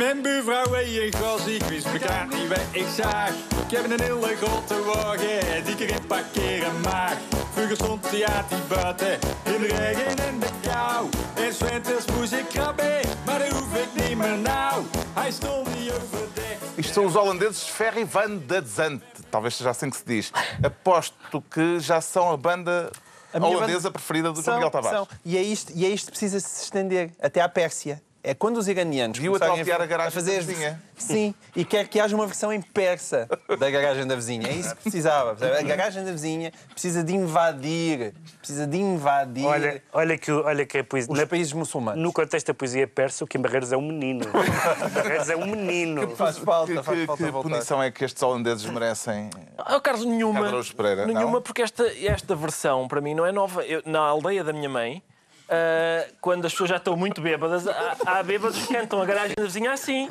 [0.00, 3.28] Mijn buurvrouw ik was, ik wist elkaar niet wat ik zag.
[3.28, 7.12] Ik heb een hele grote wagen, die ik in parkeren mag.
[7.52, 9.12] Vroeger stond hij uit die buiten,
[9.44, 11.08] in de regen en de kou.
[11.34, 14.82] En moest ik krabben, maar dat hoef ik niet meer nou.
[15.14, 16.62] Hij stond niet overdekt.
[16.76, 19.02] Isto são os holandeses Ferry van de Zant.
[19.30, 20.30] Talvez seja assim que se diz.
[20.62, 22.90] Aposto que já são a banda
[23.32, 24.98] A holandesa banda- preferida do São, Miguel Tavares.
[24.98, 25.08] são.
[25.24, 28.00] E, é isto, e é isto que precisa se estender até à Pérsia.
[28.22, 30.82] É quando os iranianos Viu começarem atrofiar a garagem fazer da vizinha.
[30.94, 33.26] Sim, e quer que haja uma versão em persa
[33.58, 34.46] da garagem da vizinha.
[34.46, 35.30] É isso que precisava.
[35.58, 38.12] A garagem da vizinha precisa de invadir.
[38.38, 41.10] Precisa de invadir Olha, olha, que, olha que a poesia.
[41.10, 42.02] os na- países muçulmanos.
[42.02, 44.26] no contexto da poesia persa, o Kim Barreiros é um menino.
[44.94, 46.14] Barreiros é um menino.
[46.14, 47.48] Faz falta, Que, faz que- falta que voltar.
[47.48, 49.30] punição é que estes holandeses merecem?
[49.56, 50.40] Ah, Carlos, nenhuma.
[50.76, 51.42] Pereira, nenhuma, não?
[51.42, 53.62] porque esta, esta versão, para mim, não é nova.
[53.64, 55.02] Eu- na aldeia da minha mãe,
[55.50, 59.34] ah, quando as pessoas já estão muito bêbadas, há, há bêbados que cantam a garagem
[59.36, 60.08] da vizinha assim.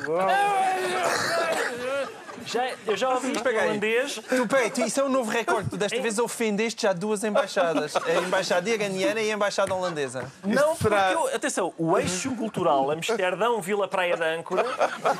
[2.46, 4.14] Já, eu já ouvi isto em holandês.
[4.28, 5.70] Tu, peraí, tu, isso é um novo recorde.
[5.70, 7.94] Tu desta vez ofendeste já duas embaixadas.
[7.96, 10.30] A embaixada iraniana e a embaixada holandesa.
[10.44, 14.64] Não, será- porque eu, atenção, o eixo cultural Amsterdão, Vila Praia da Âncora,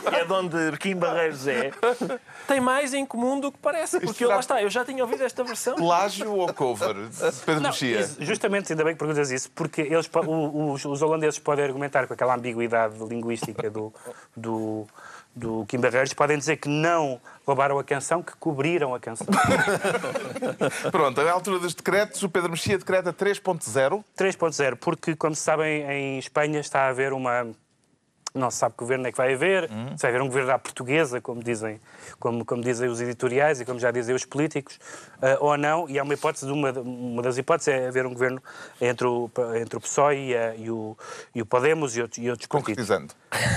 [0.08, 1.70] que é de onde Kim Barreiros é,
[2.46, 4.00] tem mais em comum do que parece.
[4.00, 5.76] Porque eu, lá está, eu já tinha ouvido esta versão.
[5.76, 6.94] Plágio ou cover?
[7.44, 8.08] Pedro Não, Mexia.
[8.20, 12.34] justamente, ainda bem que perguntas isso, porque eles, os, os holandeses podem argumentar com aquela
[12.34, 13.92] ambiguidade linguística do,
[14.36, 14.86] do,
[15.34, 19.26] do Kim Barreiros, podem dizer que não roubaram a canção, que cobriram a canção.
[20.90, 24.04] Pronto, à altura dos decretos, o Pedro Mexia decreta 3.0.
[24.16, 27.48] 3.0, porque, como se sabem, em Espanha está a haver uma.
[28.32, 30.58] Não se sabe que governo é que vai haver, se vai haver um governo à
[30.58, 31.80] portuguesa, como dizem,
[32.18, 34.78] como, como dizem os editoriais e como já dizem os políticos,
[35.20, 38.12] ah, ou não, e há uma hipótese, de uma, uma das hipóteses é haver um
[38.12, 38.40] governo
[38.80, 39.28] entre o,
[39.60, 40.96] entre o PSOE e, a- e o,
[41.34, 42.86] e o Podemos e outros, e outros partidos.
[42.88, 43.14] Concretizando.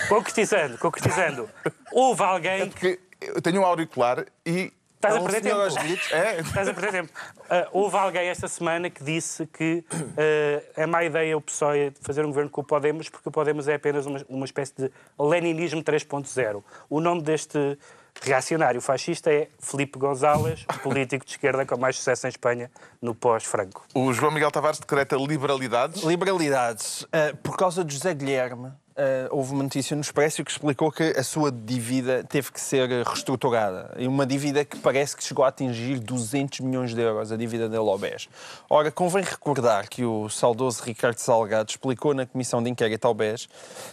[0.09, 1.49] Concretizando, concretizando.
[1.91, 2.97] Houve alguém que.
[2.97, 4.73] Porque eu tenho um auricular e.
[5.03, 5.61] Estás há a um perder tempo.
[5.61, 6.11] aos gritos.
[6.11, 7.13] É, Estás a perder tempo.
[7.49, 12.23] Ah, houve alguém esta semana que disse que ah, é má ideia o PSOE fazer
[12.23, 15.83] um governo com o Podemos, porque o Podemos é apenas uma, uma espécie de leninismo
[15.83, 16.63] 3.0.
[16.89, 17.77] O nome deste
[18.21, 23.85] reacionário fascista é Felipe González, político de esquerda com mais sucesso em Espanha no pós-Franco.
[23.93, 26.03] o João Miguel Tavares decreta liberalidades.
[26.03, 27.05] Liberalidades.
[27.11, 31.03] Ah, por causa de José Guilherme, ah, houve uma notícia no Expresso que explicou que
[31.03, 33.93] a sua dívida teve que ser reestruturada.
[33.97, 37.67] E uma dívida que parece que chegou a atingir 200 milhões de euros, a dívida
[37.67, 38.29] dele ao BES.
[38.69, 43.47] Ora, convém recordar que o saudoso Ricardo Salgado explicou na Comissão de Inquérito ao BES,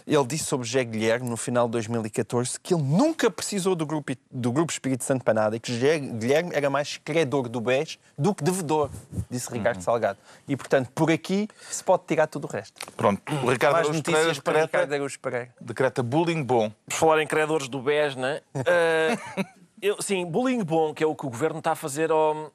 [0.05, 4.13] ele disse sobre José Guilherme, no final de 2014, que ele nunca precisou do Grupo,
[4.29, 7.97] do grupo Espírito Santo para nada e que José Guilherme era mais credor do BES
[8.17, 8.89] do que devedor,
[9.29, 10.19] disse Ricardo Salgado.
[10.47, 12.79] E, portanto, por aqui se pode tirar tudo o resto.
[12.95, 15.53] Pronto, o Ricardo Mais notícias para decreta Ricardo Araújo Pereira.
[15.59, 16.71] Decreta bullying bom.
[16.89, 18.41] Por falar em credores do BES, né?
[18.55, 19.45] Ah,
[19.81, 22.51] eu, sim, bullying bom, que é o que o governo está a fazer ao.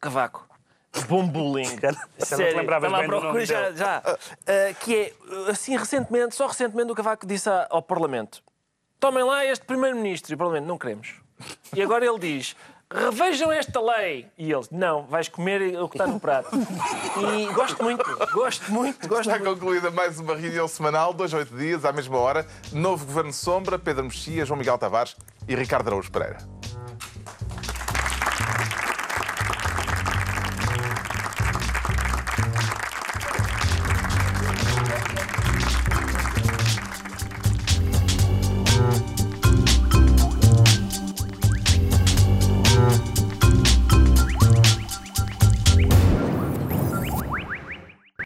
[0.00, 0.46] Cavaco.
[1.08, 1.64] Bom bullying.
[1.80, 3.76] Já não te Sério, lembravas bem do nome já, dele.
[3.76, 4.02] já.
[4.06, 8.42] Ah, que é, assim, recentemente, só recentemente o Cavaco disse ao Parlamento:
[9.00, 10.32] tomem lá este Primeiro-Ministro.
[10.32, 11.14] E o Parlamento, não queremos.
[11.74, 12.56] E agora ele diz:
[12.94, 14.26] revejam esta lei.
[14.38, 16.48] E eles, não, vais comer o que está no prato.
[16.54, 19.58] E gosto muito, gosto muito, gosto Está muito.
[19.60, 22.46] concluída mais uma reunião semanal, dois a oito dias, à mesma hora.
[22.72, 25.16] Novo Governo Sombra, Pedro Mexia, João Miguel Tavares
[25.48, 26.38] e Ricardo Araújo Pereira.